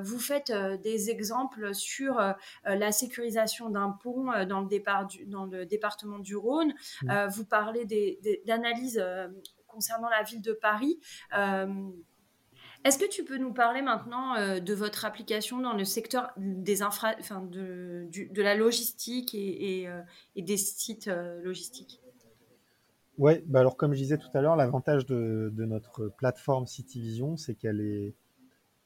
vous 0.00 0.18
faites 0.18 0.52
des 0.82 1.10
exemples 1.10 1.74
sur 1.74 2.20
la 2.64 2.92
sécurisation 2.92 3.70
d'un 3.70 3.90
pont 3.90 4.32
dans 4.46 4.60
le, 4.60 4.68
départ 4.68 5.08
dans 5.26 5.46
le 5.46 5.66
département 5.66 6.18
du 6.18 6.36
Rhône. 6.36 6.74
vous 7.28 7.44
parlez 7.44 7.84
d'analyses 8.46 9.04
concernant 9.66 10.08
la 10.08 10.22
ville 10.22 10.42
de 10.42 10.52
Paris. 10.52 11.00
Est-ce 12.84 12.98
que 12.98 13.08
tu 13.08 13.24
peux 13.24 13.38
nous 13.38 13.54
parler 13.54 13.80
maintenant 13.80 14.36
euh, 14.36 14.60
de 14.60 14.74
votre 14.74 15.06
application 15.06 15.58
dans 15.58 15.72
le 15.72 15.84
secteur 15.84 16.32
des 16.36 16.82
infra, 16.82 17.14
enfin 17.18 17.40
de, 17.40 18.06
de, 18.12 18.42
la 18.42 18.54
logistique 18.54 19.34
et, 19.34 19.88
euh, 19.88 20.02
des 20.36 20.58
sites 20.58 21.08
euh, 21.08 21.42
logistiques? 21.42 22.02
Oui, 23.16 23.42
bah 23.46 23.60
alors 23.60 23.78
comme 23.78 23.94
je 23.94 24.00
disais 24.00 24.18
tout 24.18 24.28
à 24.34 24.42
l'heure, 24.42 24.56
l'avantage 24.56 25.06
de, 25.06 25.50
notre 25.56 26.08
plateforme 26.08 26.66
CityVision, 26.66 27.38
c'est 27.38 27.54
qu'elle 27.54 27.80
est, 27.80 28.12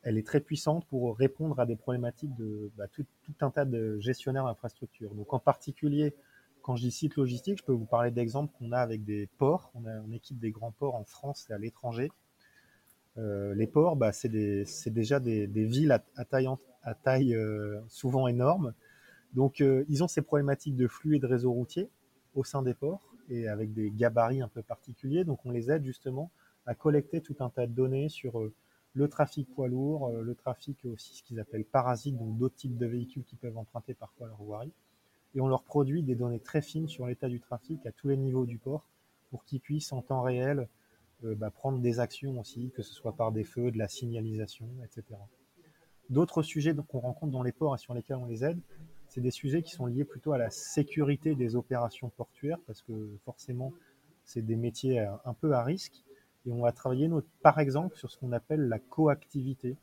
elle 0.03 0.17
est 0.17 0.27
très 0.27 0.41
puissante 0.41 0.87
pour 0.87 1.17
répondre 1.17 1.59
à 1.59 1.67
des 1.67 1.77
problématiques 1.77 2.37
de 2.37 2.71
bah, 2.77 2.87
tout, 2.93 3.07
un 3.41 3.51
tas 3.51 3.65
de 3.65 3.99
gestionnaires 3.99 4.45
d'infrastructures. 4.45 5.13
Donc 5.15 5.33
en 5.33 5.41
particulier, 5.41 6.15
quand 6.63 6.77
je 6.77 6.83
dis 6.83 6.93
site 6.93 7.17
logistique, 7.17 7.59
je 7.59 7.65
peux 7.65 7.73
vous 7.73 7.87
parler 7.87 8.13
d'exemples 8.13 8.53
qu'on 8.59 8.71
a 8.71 8.79
avec 8.79 9.05
des 9.05 9.29
ports. 9.39 9.73
On, 9.75 9.87
a, 9.87 9.99
on 10.07 10.13
équipe 10.13 10.39
des 10.39 10.53
grands 10.53 10.73
ports 10.73 10.95
en 10.95 11.05
France 11.05 11.49
et 11.51 11.53
à 11.53 11.59
l'étranger 11.59 12.13
euh, 13.19 13.55
les 13.55 13.67
ports, 13.67 13.97
bah, 13.97 14.13
c'est 14.13 14.29
déjà 14.29 15.19
des, 15.21 15.47
villes 15.47 15.93
à, 15.93 16.25
taille, 16.25 17.35
euh, 17.35 17.81
souvent 17.89 18.29
énorme. 18.29 18.75
Donc, 19.35 19.61
euh, 19.61 19.85
ils 19.89 20.05
ont 20.05 20.09
ces 20.09 20.23
problématiques 20.23 20.77
de 20.77 20.87
flux 20.87 21.17
et 21.17 21.19
de 21.19 21.27
réseau 21.27 21.53
routier 21.53 21.89
au 22.35 22.45
sein 22.45 22.63
des 22.63 22.75
ports 22.75 23.03
et 23.29 23.49
avec 23.49 23.73
des 23.75 23.91
gabarits 23.91 24.41
un 24.41 24.49
peu 24.49 24.63
particuliers. 24.63 25.25
Donc, 25.25 25.45
on 25.45 25.51
les 25.51 25.71
aide 25.71 25.85
justement 25.85 26.31
à 26.67 26.75
collecter 26.75 27.21
tout 27.21 27.37
un 27.41 27.51
tas 27.51 27.67
de 27.67 27.73
données 27.73 28.09
sur 28.09 28.41
le 28.95 29.09
trafic 29.09 29.53
poids 29.53 29.69
lourd, 29.69 30.11
le 30.11 30.35
trafic 30.35 30.85
aussi 30.85 31.17
ce 31.17 31.23
qu'ils 31.23 31.41
appellent 31.41 31.65
parasites, 31.65 32.17
donc 32.17 32.37
d'autres 32.39 32.55
types 32.55 32.77
de 32.77 32.87
véhicules 32.87 33.25
qui 33.25 33.37
peuvent 33.37 33.57
emprunter 33.57 33.95
parfois 33.95 34.29
leur 34.29 34.43
voirie. 34.43 34.73
Et 35.35 35.41
on 35.41 35.49
leur 35.49 35.63
produit 35.63 36.03
des 36.03 36.15
données 36.15 36.41
très 36.41 36.63
fines 36.63 36.89
sur 36.89 37.07
l'état 37.07 37.29
du 37.29 37.41
trafic 37.41 37.85
à 37.87 37.93
tous 37.93 38.09
les 38.09 38.17
niveaux 38.17 38.47
du 38.47 38.59
port 38.59 38.85
pour 39.31 39.45
qu'ils 39.45 39.61
puissent 39.61 39.93
en 39.93 40.03
temps 40.03 40.23
réel 40.23 40.69
bah, 41.23 41.51
prendre 41.51 41.81
des 41.81 42.01
actions 42.01 42.39
aussi, 42.39 42.71
que 42.75 42.83
ce 42.83 42.95
soit 42.95 43.17
par 43.17 43.33
des 43.33 43.45
feux, 43.45 43.71
de 43.71 43.79
la 43.79 43.89
signalisation, 43.89 44.69
etc. 44.85 45.19
D'autres 46.11 46.43
sujets 46.43 46.75
qu'on 46.89 47.01
rencontre 47.01 47.33
dans 47.33 47.43
les 47.43 47.53
ports 47.53 47.75
et 47.75 47.79
sur 47.79 47.93
lesquels 47.93 48.17
on 48.17 48.27
les 48.27 48.45
aide, 48.45 48.61
c'est 49.09 49.21
des 49.21 49.31
sujets 49.31 49.63
qui 49.63 49.73
sont 49.73 49.87
liés 49.87 50.05
plutôt 50.05 50.33
à 50.33 50.39
la 50.39 50.51
sécurité 50.51 51.35
des 51.35 51.57
opérations 51.57 52.11
portuaires, 52.11 52.59
parce 52.67 52.83
que 52.83 52.93
forcément, 53.25 53.73
c'est 54.25 54.43
des 54.43 54.57
métiers 54.57 55.01
euh, 55.01 55.11
un 55.25 55.35
peu 55.35 55.53
à 55.53 55.63
risque. 55.63 56.05
Et 56.47 56.53
on 56.53 56.61
va 56.61 56.73
travailler, 56.73 57.09
notre, 57.09 57.29
par 57.43 57.59
exemple, 57.59 57.97
sur 57.97 58.11
ce 58.11 58.19
qu'on 58.19 58.33
appelle 58.33 58.69
la 58.69 58.79
coactivité. 58.79 59.77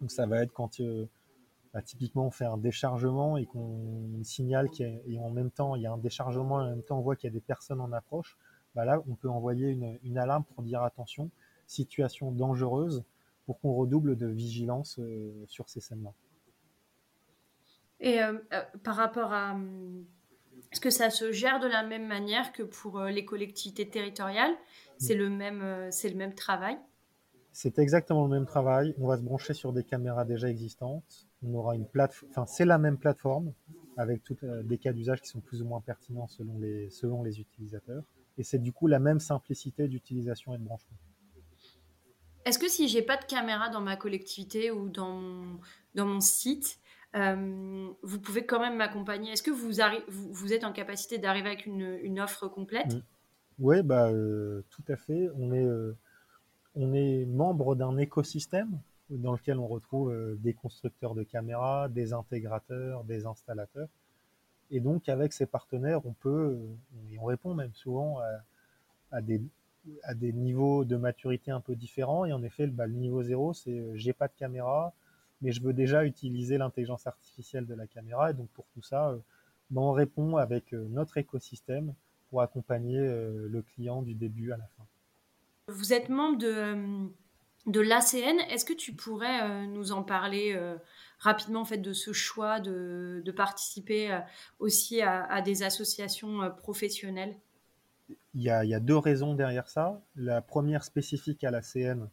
Donc 0.00 0.10
ça 0.10 0.26
va 0.26 0.42
être 0.42 0.52
quand 0.52 0.80
euh, 0.80 1.06
bah, 1.72 1.82
typiquement 1.82 2.26
on 2.26 2.30
fait 2.30 2.44
un 2.44 2.58
déchargement 2.58 3.36
et 3.36 3.46
qu'on 3.46 4.22
signale 4.22 4.70
qu'il 4.70 5.00
y 5.06 5.18
a, 5.18 5.20
en 5.20 5.30
même 5.30 5.50
temps 5.50 5.74
il 5.74 5.82
y 5.82 5.86
a 5.86 5.92
un 5.92 5.98
déchargement 5.98 6.60
et 6.60 6.64
en 6.64 6.70
même 6.70 6.82
temps 6.82 6.98
on 6.98 7.02
voit 7.02 7.16
qu'il 7.16 7.28
y 7.28 7.32
a 7.32 7.34
des 7.34 7.40
personnes 7.40 7.80
en 7.80 7.92
approche. 7.92 8.36
Bah 8.76 8.84
là, 8.84 9.02
on 9.08 9.14
peut 9.14 9.30
envoyer 9.30 9.70
une, 10.02 10.18
alarme 10.18 10.44
pour 10.44 10.62
dire 10.62 10.82
attention, 10.82 11.30
situation 11.66 12.30
dangereuse, 12.30 13.04
pour 13.46 13.58
qu'on 13.58 13.72
redouble 13.72 14.16
de 14.16 14.26
vigilance 14.26 14.98
euh, 14.98 15.32
sur 15.46 15.70
ces 15.70 15.80
scènes-là. 15.80 16.12
Et 18.00 18.22
euh, 18.22 18.34
euh, 18.52 18.62
par 18.84 18.96
rapport 18.96 19.32
à... 19.32 19.56
Est-ce 20.70 20.80
que 20.80 20.90
ça 20.90 21.08
se 21.08 21.32
gère 21.32 21.58
de 21.58 21.66
la 21.66 21.82
même 21.82 22.06
manière 22.06 22.52
que 22.52 22.62
pour 22.62 23.00
les 23.04 23.24
collectivités 23.24 23.88
territoriales? 23.88 24.52
C'est 24.98 25.14
le, 25.14 25.30
même, 25.30 25.90
c'est 25.90 26.10
le 26.10 26.16
même 26.16 26.34
travail? 26.34 26.76
C'est 27.52 27.78
exactement 27.78 28.24
le 28.24 28.30
même 28.30 28.46
travail. 28.46 28.94
On 28.98 29.06
va 29.06 29.16
se 29.16 29.22
brancher 29.22 29.54
sur 29.54 29.72
des 29.72 29.84
caméras 29.84 30.26
déjà 30.26 30.50
existantes. 30.50 31.28
On 31.42 31.54
aura 31.54 31.76
une 31.76 31.86
plateforme, 31.86 32.30
enfin 32.30 32.46
c'est 32.46 32.64
la 32.64 32.78
même 32.78 32.98
plateforme 32.98 33.52
avec 33.96 34.22
toutes 34.22 34.44
des 34.44 34.76
cas 34.76 34.92
d'usage 34.92 35.22
qui 35.22 35.28
sont 35.28 35.40
plus 35.40 35.62
ou 35.62 35.66
moins 35.66 35.80
pertinents 35.80 36.26
selon 36.26 36.58
les, 36.58 36.90
selon 36.90 37.22
les 37.22 37.40
utilisateurs. 37.40 38.02
Et 38.38 38.42
c'est 38.42 38.58
du 38.58 38.72
coup 38.72 38.86
la 38.86 38.98
même 38.98 39.20
simplicité 39.20 39.88
d'utilisation 39.88 40.54
et 40.54 40.58
de 40.58 40.64
branchement. 40.64 40.96
Est-ce 42.44 42.58
que 42.60 42.68
si 42.68 42.86
j'ai 42.86 43.02
pas 43.02 43.16
de 43.16 43.24
caméra 43.24 43.70
dans 43.70 43.80
ma 43.80 43.96
collectivité 43.96 44.70
ou 44.70 44.88
dans 44.88 45.20
mon, 45.20 45.58
dans 45.96 46.06
mon 46.06 46.20
site, 46.20 46.78
euh, 47.16 47.88
vous 48.02 48.20
pouvez 48.20 48.46
quand 48.46 48.60
même 48.60 48.76
m'accompagner? 48.76 49.32
Est-ce 49.32 49.42
que 49.42 49.50
vous, 49.50 49.72
vous, 50.08 50.32
vous, 50.32 50.52
êtes 50.52 50.62
en 50.62 50.72
capacité 50.72 51.18
d'arriver 51.18 51.48
avec 51.48 51.66
une, 51.66 51.98
une, 52.02 52.20
offre 52.20 52.46
complète? 52.46 52.94
Mmh. 52.94 53.02
Oui, 53.58 53.82
bah, 53.82 54.10
euh, 54.10 54.62
tout 54.70 54.84
à 54.86 54.96
fait. 54.96 55.28
On 55.34 55.52
est, 55.52 55.64
euh, 55.64 55.96
on 56.76 56.92
est 56.92 57.24
membre 57.26 57.74
d'un 57.74 57.96
écosystème 57.96 58.78
dans 59.10 59.32
lequel 59.32 59.58
on 59.58 59.66
retrouve 59.66 60.14
des 60.38 60.52
constructeurs 60.52 61.14
de 61.14 61.22
caméras, 61.22 61.88
des 61.88 62.12
intégrateurs, 62.12 63.02
des 63.04 63.26
installateurs. 63.26 63.88
Et 64.70 64.80
donc, 64.80 65.08
avec 65.08 65.32
ces 65.32 65.46
partenaires, 65.46 66.04
on 66.06 66.12
peut, 66.12 66.58
et 67.12 67.18
on 67.18 67.24
répond 67.24 67.54
même 67.54 67.74
souvent 67.74 68.18
à, 69.12 69.20
des, 69.20 69.40
à 70.02 70.14
des 70.14 70.32
niveaux 70.32 70.84
de 70.84 70.96
maturité 70.96 71.50
un 71.50 71.60
peu 71.60 71.74
différents. 71.74 72.24
Et 72.24 72.32
en 72.32 72.42
effet, 72.42 72.66
bah, 72.66 72.86
le 72.86 72.94
niveau 72.94 73.22
zéro, 73.22 73.52
c'est 73.52 73.96
j'ai 73.96 74.12
pas 74.12 74.28
de 74.28 74.34
caméra, 74.36 74.92
mais 75.42 75.52
je 75.52 75.62
veux 75.62 75.72
déjà 75.72 76.04
utiliser 76.04 76.58
l'intelligence 76.58 77.06
artificielle 77.06 77.66
de 77.66 77.74
la 77.74 77.86
caméra. 77.86 78.30
Et 78.30 78.34
donc, 78.34 78.48
pour 78.50 78.66
tout 78.74 78.82
ça, 78.82 79.14
bah, 79.70 79.80
on 79.80 79.92
répond 79.92 80.36
avec 80.36 80.72
notre 80.72 81.18
écosystème 81.18 81.94
pour 82.30 82.42
accompagner 82.42 82.98
le 82.98 83.62
client 83.62 84.02
du 84.02 84.14
début 84.14 84.52
à 84.52 84.56
la 84.56 84.66
fin. 84.76 84.84
Vous 85.68 85.92
êtes 85.92 86.08
membre 86.08 86.38
de 86.38 87.08
de 87.66 87.80
l'ACN. 87.80 88.38
Est-ce 88.48 88.64
que 88.64 88.72
tu 88.72 88.92
pourrais 88.92 89.42
euh, 89.42 89.66
nous 89.66 89.92
en 89.92 90.02
parler 90.02 90.54
euh, 90.54 90.76
rapidement 91.18 91.60
en 91.60 91.64
fait 91.64 91.78
de 91.78 91.92
ce 91.92 92.12
choix 92.12 92.60
de, 92.60 93.32
participer 93.36 94.12
euh, 94.12 94.20
aussi 94.58 95.02
à, 95.02 95.42
des 95.42 95.62
associations 95.62 96.50
professionnelles 96.58 97.36
il 98.34 98.42
y, 98.42 98.50
a, 98.50 98.80
deux 98.80 98.98
raisons 98.98 99.34
derrière 99.34 99.68
ça. 99.68 100.00
La 100.14 100.42
première 100.42 100.84
spécifique 100.84 101.42
à 101.42 101.50
l'ACN, 101.50 102.08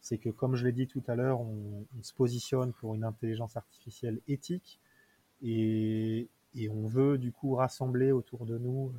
c'est 0.00 0.18
que 0.18 0.30
comme 0.30 0.54
je 0.54 0.64
l'ai 0.64 0.72
dit 0.72 0.86
tout 0.86 1.02
à 1.08 1.16
l'heure, 1.16 1.40
on, 1.40 1.84
se 2.00 2.14
positionne 2.14 2.72
pour 2.72 2.94
une 2.94 3.04
intelligence 3.04 3.56
artificielle 3.56 4.20
éthique 4.28 4.80
et, 5.42 6.28
on 6.70 6.86
veut 6.86 7.18
du 7.18 7.32
coup 7.32 7.56
rassembler 7.56 8.12
autour 8.12 8.46
de 8.46 8.56
nous, 8.56 8.94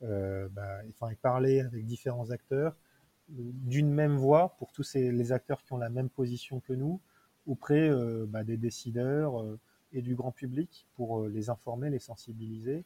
bah, 0.00 0.80
enfin, 0.88 1.10
et 1.10 1.16
parler 1.16 1.60
avec 1.60 1.86
différents 1.86 2.30
acteurs 2.30 2.76
d'une 3.28 3.90
même 3.90 4.16
voix 4.16 4.56
pour 4.58 4.72
tous 4.72 4.94
les 4.94 5.32
acteurs 5.32 5.62
qui 5.62 5.72
ont 5.72 5.78
la 5.78 5.90
même 5.90 6.10
position 6.10 6.60
que 6.60 6.72
nous 6.72 7.00
auprès 7.50 7.90
euh, 7.90 8.26
bah, 8.28 8.44
des 8.44 8.56
décideurs 8.56 9.42
euh, 9.42 9.58
et 9.92 10.02
du 10.02 10.14
grand 10.14 10.30
public 10.30 10.86
pour 10.94 11.20
euh, 11.20 11.28
les 11.28 11.50
informer, 11.50 11.90
les 11.90 11.98
sensibiliser 11.98 12.84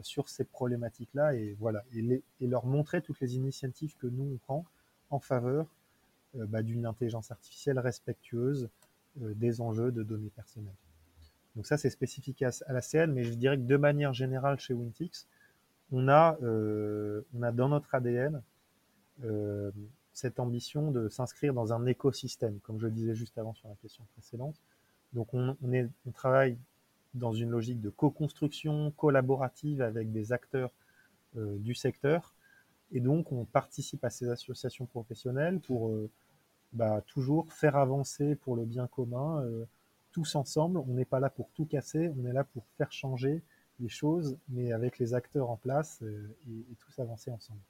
sur 0.00 0.30
ces 0.30 0.44
problématiques-là 0.44 1.34
et 1.34 1.54
voilà 1.60 1.84
et, 1.94 2.22
leur 2.40 2.64
montrer 2.64 3.02
toutes 3.02 3.20
les 3.20 3.36
initiatives 3.36 3.94
que 3.98 4.06
nous 4.06 4.24
on 4.24 4.38
prend 4.38 4.64
en 5.10 5.18
faveur 5.18 5.66
bah, 6.32 6.62
d'une 6.62 6.86
intelligence 6.86 7.30
artificielle 7.30 7.78
respectueuse 7.78 8.70
des 9.16 9.60
enjeux 9.60 9.92
de 9.92 10.02
données 10.02 10.30
personnelles. 10.30 10.72
Donc 11.56 11.66
ça 11.66 11.76
c'est 11.76 11.90
spécifique 11.90 12.40
à, 12.40 12.52
la 12.68 12.80
CN, 12.80 13.12
mais 13.12 13.22
je 13.22 13.34
dirais 13.34 13.58
que 13.58 13.64
de 13.64 13.76
manière 13.76 14.14
générale 14.14 14.58
chez 14.58 14.72
Wintix, 14.72 15.28
on 15.92 16.08
a, 16.08 16.38
on 16.40 17.42
a 17.42 17.52
dans 17.52 17.68
notre 17.68 17.94
ADN 17.94 18.40
cette 20.16 20.40
ambition 20.40 20.90
de 20.90 21.10
s'inscrire 21.10 21.52
dans 21.52 21.74
un 21.74 21.84
écosystème, 21.84 22.58
comme 22.60 22.80
je 22.80 22.86
le 22.86 22.92
disais 22.92 23.14
juste 23.14 23.36
avant 23.36 23.52
sur 23.52 23.68
la 23.68 23.74
question 23.74 24.02
précédente. 24.14 24.56
Donc 25.12 25.34
on, 25.34 25.54
travaille 26.14 26.56
dans 27.12 27.34
une 27.34 27.50
logique 27.50 27.82
de 27.82 27.90
co-construction 27.90 28.92
collaborative 28.92 29.82
avec 29.82 30.12
des 30.12 30.32
acteurs 30.32 30.72
euh, 31.36 31.58
du 31.58 31.74
secteur. 31.74 32.34
Et 32.92 33.00
donc, 33.00 33.30
on 33.30 33.44
participe 33.44 34.02
à 34.04 34.10
ces 34.10 34.30
associations 34.30 34.86
professionnelles 34.86 35.60
pour 35.60 35.90
euh, 35.90 36.08
bah, 36.72 37.02
toujours 37.06 37.52
faire 37.52 37.76
avancer 37.76 38.36
pour 38.36 38.56
le 38.56 38.64
bien 38.64 38.86
commun, 38.86 39.44
tous 40.12 40.34
ensemble. 40.34 40.78
On 40.78 40.94
n'est 40.94 41.04
pas 41.04 41.20
là 41.20 41.28
pour 41.28 41.50
tout 41.50 41.66
casser, 41.66 42.10
on 42.18 42.24
est 42.24 42.32
là 42.32 42.44
pour 42.44 42.64
faire 42.78 42.90
changer 42.90 43.42
les 43.80 43.90
choses, 43.90 44.38
mais 44.48 44.72
avec 44.72 44.98
les 44.98 45.12
acteurs 45.12 45.50
en 45.50 45.56
place 45.58 46.02
et 46.02 46.74
tous 46.78 46.98
avancer 47.00 47.30
ensemble. 47.30 47.60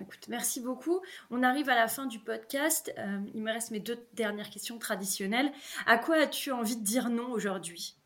Écoute, 0.00 0.26
merci 0.28 0.60
beaucoup. 0.60 1.00
On 1.30 1.42
arrive 1.42 1.68
à 1.68 1.76
la 1.76 1.86
fin 1.86 2.06
du 2.06 2.18
podcast. 2.18 2.92
Euh, 2.98 3.20
il 3.32 3.42
me 3.42 3.52
reste 3.52 3.70
mes 3.70 3.78
deux 3.78 3.98
dernières 4.14 4.50
questions 4.50 4.78
traditionnelles. 4.78 5.52
À 5.86 5.98
quoi 5.98 6.16
as-tu 6.16 6.50
envie 6.50 6.76
de 6.76 6.82
dire 6.82 7.10
non 7.10 7.30
aujourd'hui? 7.30 7.96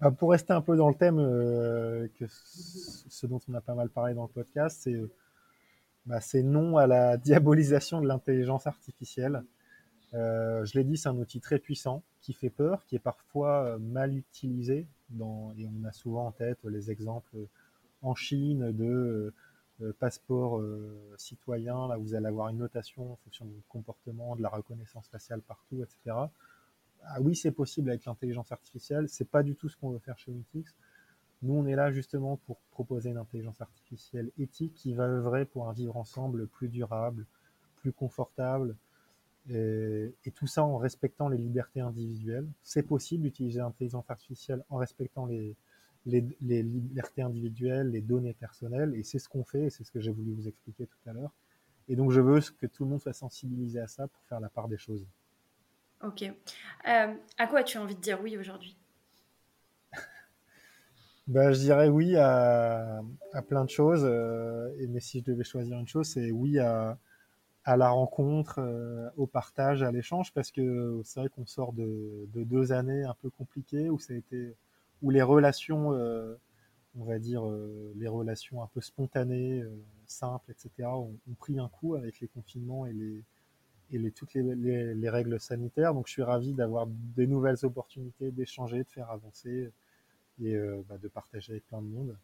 Bah, 0.00 0.10
Pour 0.10 0.30
rester 0.30 0.54
un 0.54 0.62
peu 0.62 0.74
dans 0.76 0.88
le 0.88 0.94
thème, 0.94 1.18
euh, 1.18 2.08
que 2.18 2.24
ce 2.28 3.26
dont 3.26 3.40
on 3.48 3.54
a 3.54 3.60
pas 3.60 3.74
mal 3.74 3.90
parlé 3.90 4.14
dans 4.14 4.22
le 4.22 4.28
podcast, 4.28 4.80
c'est 4.82 4.98
bah, 6.06 6.20
non 6.42 6.78
à 6.78 6.86
la 6.86 7.16
diabolisation 7.18 8.00
de 8.00 8.08
l'intelligence 8.08 8.66
artificielle. 8.66 9.44
Euh, 10.14 10.64
je 10.64 10.78
l'ai 10.78 10.84
dit, 10.84 10.96
c'est 10.96 11.08
un 11.08 11.16
outil 11.16 11.40
très 11.40 11.58
puissant 11.58 12.02
qui 12.20 12.32
fait 12.32 12.50
peur, 12.50 12.86
qui 12.86 12.96
est 12.96 13.00
parfois 13.00 13.76
mal 13.78 14.16
utilisé. 14.16 14.86
Et 15.14 15.20
on 15.22 15.84
a 15.84 15.92
souvent 15.92 16.26
en 16.26 16.32
tête 16.32 16.58
les 16.64 16.90
exemples 16.90 17.36
en 18.02 18.14
Chine 18.14 18.72
de 18.72 18.84
euh, 18.84 19.34
passeport 19.90 20.58
euh, 20.58 21.14
citoyen, 21.16 21.88
là 21.88 21.96
vous 21.96 22.14
allez 22.14 22.26
avoir 22.26 22.48
une 22.48 22.58
notation 22.58 23.12
en 23.12 23.16
fonction 23.16 23.44
du 23.46 23.62
comportement, 23.68 24.36
de 24.36 24.42
la 24.42 24.48
reconnaissance 24.48 25.08
faciale 25.08 25.40
partout, 25.40 25.82
etc. 25.82 26.16
Ah 27.04 27.20
oui, 27.20 27.34
c'est 27.34 27.50
possible 27.50 27.90
avec 27.90 28.04
l'intelligence 28.04 28.52
artificielle. 28.52 29.08
C'est 29.08 29.28
pas 29.28 29.42
du 29.42 29.56
tout 29.56 29.68
ce 29.68 29.76
qu'on 29.76 29.90
veut 29.90 29.98
faire 29.98 30.18
chez 30.18 30.30
Unitix. 30.30 30.76
Nous, 31.42 31.54
on 31.54 31.66
est 31.66 31.74
là 31.74 31.90
justement 31.90 32.36
pour 32.46 32.58
proposer 32.70 33.10
une 33.10 33.16
intelligence 33.16 33.60
artificielle 33.60 34.30
éthique 34.38 34.74
qui 34.74 34.94
va 34.94 35.04
œuvrer 35.04 35.44
pour 35.44 35.68
un 35.68 35.72
vivre 35.72 35.96
ensemble 35.96 36.46
plus 36.46 36.68
durable, 36.68 37.26
plus 37.76 37.92
confortable, 37.92 38.76
et 39.48 40.30
tout 40.36 40.46
ça 40.46 40.62
en 40.62 40.76
respectant 40.76 41.28
les 41.28 41.38
libertés 41.38 41.80
individuelles. 41.80 42.46
C'est 42.62 42.84
possible 42.84 43.24
d'utiliser 43.24 43.58
l'intelligence 43.58 44.08
artificielle 44.08 44.62
en 44.70 44.76
respectant 44.76 45.26
les, 45.26 45.56
les, 46.06 46.62
libertés 46.62 47.22
individuelles, 47.22 47.90
les 47.90 48.00
données 48.00 48.34
personnelles, 48.34 48.94
et 48.96 49.02
c'est 49.02 49.18
ce 49.18 49.28
qu'on 49.28 49.44
fait, 49.44 49.64
et 49.64 49.70
c'est 49.70 49.84
ce 49.84 49.90
que 49.90 50.00
j'ai 50.00 50.10
voulu 50.10 50.32
vous 50.32 50.48
expliquer 50.48 50.86
tout 50.86 51.10
à 51.10 51.12
l'heure. 51.12 51.32
Et 51.88 51.96
donc 51.96 52.10
je 52.10 52.20
veux 52.20 52.40
que 52.40 52.66
tout 52.66 52.84
le 52.84 52.90
monde 52.90 53.00
soit 53.00 53.12
sensibilisé 53.12 53.80
à 53.80 53.86
ça 53.86 54.06
pour 54.06 54.22
faire 54.24 54.40
la 54.40 54.48
part 54.48 54.68
des 54.68 54.78
choses. 54.78 55.06
Ok. 56.02 56.22
Euh, 56.22 57.14
à 57.38 57.46
quoi 57.46 57.60
as-tu 57.60 57.78
envie 57.78 57.94
de 57.94 58.00
dire 58.00 58.20
oui 58.22 58.36
aujourd'hui? 58.36 58.76
Ben, 61.28 61.52
Je 61.52 61.60
dirais 61.60 61.88
oui 61.88 62.16
à, 62.16 63.02
plein 63.48 63.64
de 63.64 63.70
choses, 63.70 64.04
euh, 64.04 64.70
mais 64.88 65.00
si 65.00 65.20
je 65.20 65.24
devais 65.24 65.44
choisir 65.44 65.78
une 65.78 65.86
chose, 65.86 66.08
c'est 66.08 66.32
oui 66.32 66.58
à, 66.58 66.98
à 67.64 67.76
la 67.76 67.90
rencontre, 67.90 68.58
euh, 68.58 69.08
au 69.16 69.26
partage, 69.26 69.82
à 69.82 69.92
l'échange, 69.92 70.32
parce 70.32 70.50
que 70.50 71.00
c'est 71.04 71.20
vrai 71.20 71.28
qu'on 71.28 71.46
sort 71.46 71.72
de, 71.72 72.26
de, 72.34 72.42
deux 72.42 72.72
années 72.72 73.04
un 73.04 73.14
peu 73.22 73.30
compliquées 73.30 73.88
où 73.88 74.00
ça 74.00 74.14
a 74.14 74.16
été 74.16 74.56
où 75.02 75.10
les 75.10 75.22
relations, 75.22 75.92
euh, 75.92 76.34
on 76.96 77.04
va 77.04 77.18
dire, 77.18 77.46
euh, 77.46 77.92
les 77.96 78.08
relations 78.08 78.62
un 78.62 78.68
peu 78.68 78.80
spontanées, 78.80 79.60
euh, 79.60 79.70
simples, 80.06 80.50
etc., 80.50 80.88
ont, 80.88 81.18
pris 81.38 81.58
un 81.58 81.68
coup 81.68 81.94
avec 81.94 82.20
les 82.20 82.28
confinements 82.28 82.86
et 82.86 82.92
les, 82.92 84.10
toutes 84.12 84.34
les, 84.34 84.94
les, 84.94 85.10
règles 85.10 85.38
sanitaires. 85.40 85.92
Donc 85.94 86.06
je 86.06 86.12
suis 86.12 86.22
ravi 86.22 86.54
d'avoir 86.54 86.86
des 86.86 87.26
nouvelles 87.26 87.64
opportunités 87.64 88.30
d'échanger, 88.30 88.84
de 88.84 88.88
faire 88.88 89.10
avancer 89.10 89.70
et 90.40 90.56
bah, 90.88 90.98
de 90.98 91.08
partager 91.08 91.52
avec 91.52 91.66
plein 91.66 91.82
de 91.82 91.88
monde. 91.88 92.16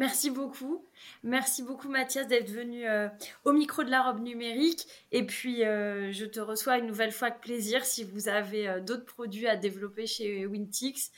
Merci 0.00 0.30
beaucoup. 0.30 0.82
Merci 1.24 1.62
beaucoup 1.62 1.90
Mathias 1.90 2.26
d'être 2.26 2.48
venu 2.48 2.88
euh, 2.88 3.10
au 3.44 3.52
micro 3.52 3.84
de 3.84 3.90
la 3.90 4.02
robe 4.02 4.22
numérique. 4.22 4.86
Et 5.12 5.26
puis, 5.26 5.62
euh, 5.62 6.10
je 6.10 6.24
te 6.24 6.40
reçois 6.40 6.78
une 6.78 6.86
nouvelle 6.86 7.12
fois 7.12 7.28
avec 7.28 7.42
plaisir 7.42 7.84
si 7.84 8.02
vous 8.02 8.28
avez 8.28 8.66
euh, 8.66 8.80
d'autres 8.80 9.04
produits 9.04 9.46
à 9.46 9.56
développer 9.56 10.06
chez 10.06 10.46
Wintix. 10.46 11.12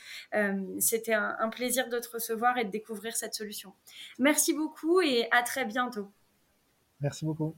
C'était 0.80 1.14
un, 1.14 1.36
un, 1.38 1.48
plaisir 1.48 1.88
de 1.90 1.98
te 2.00 2.10
recevoir 2.10 2.58
et 2.58 2.64
de 2.64 2.70
découvrir 2.70 3.14
cette 3.14 3.34
solution. 3.34 3.72
Merci 4.18 4.52
beaucoup 4.52 5.00
et 5.00 5.28
à 5.30 5.44
très 5.44 5.64
bientôt. 5.64 6.10
Merci 7.00 7.24
beaucoup. 7.24 7.54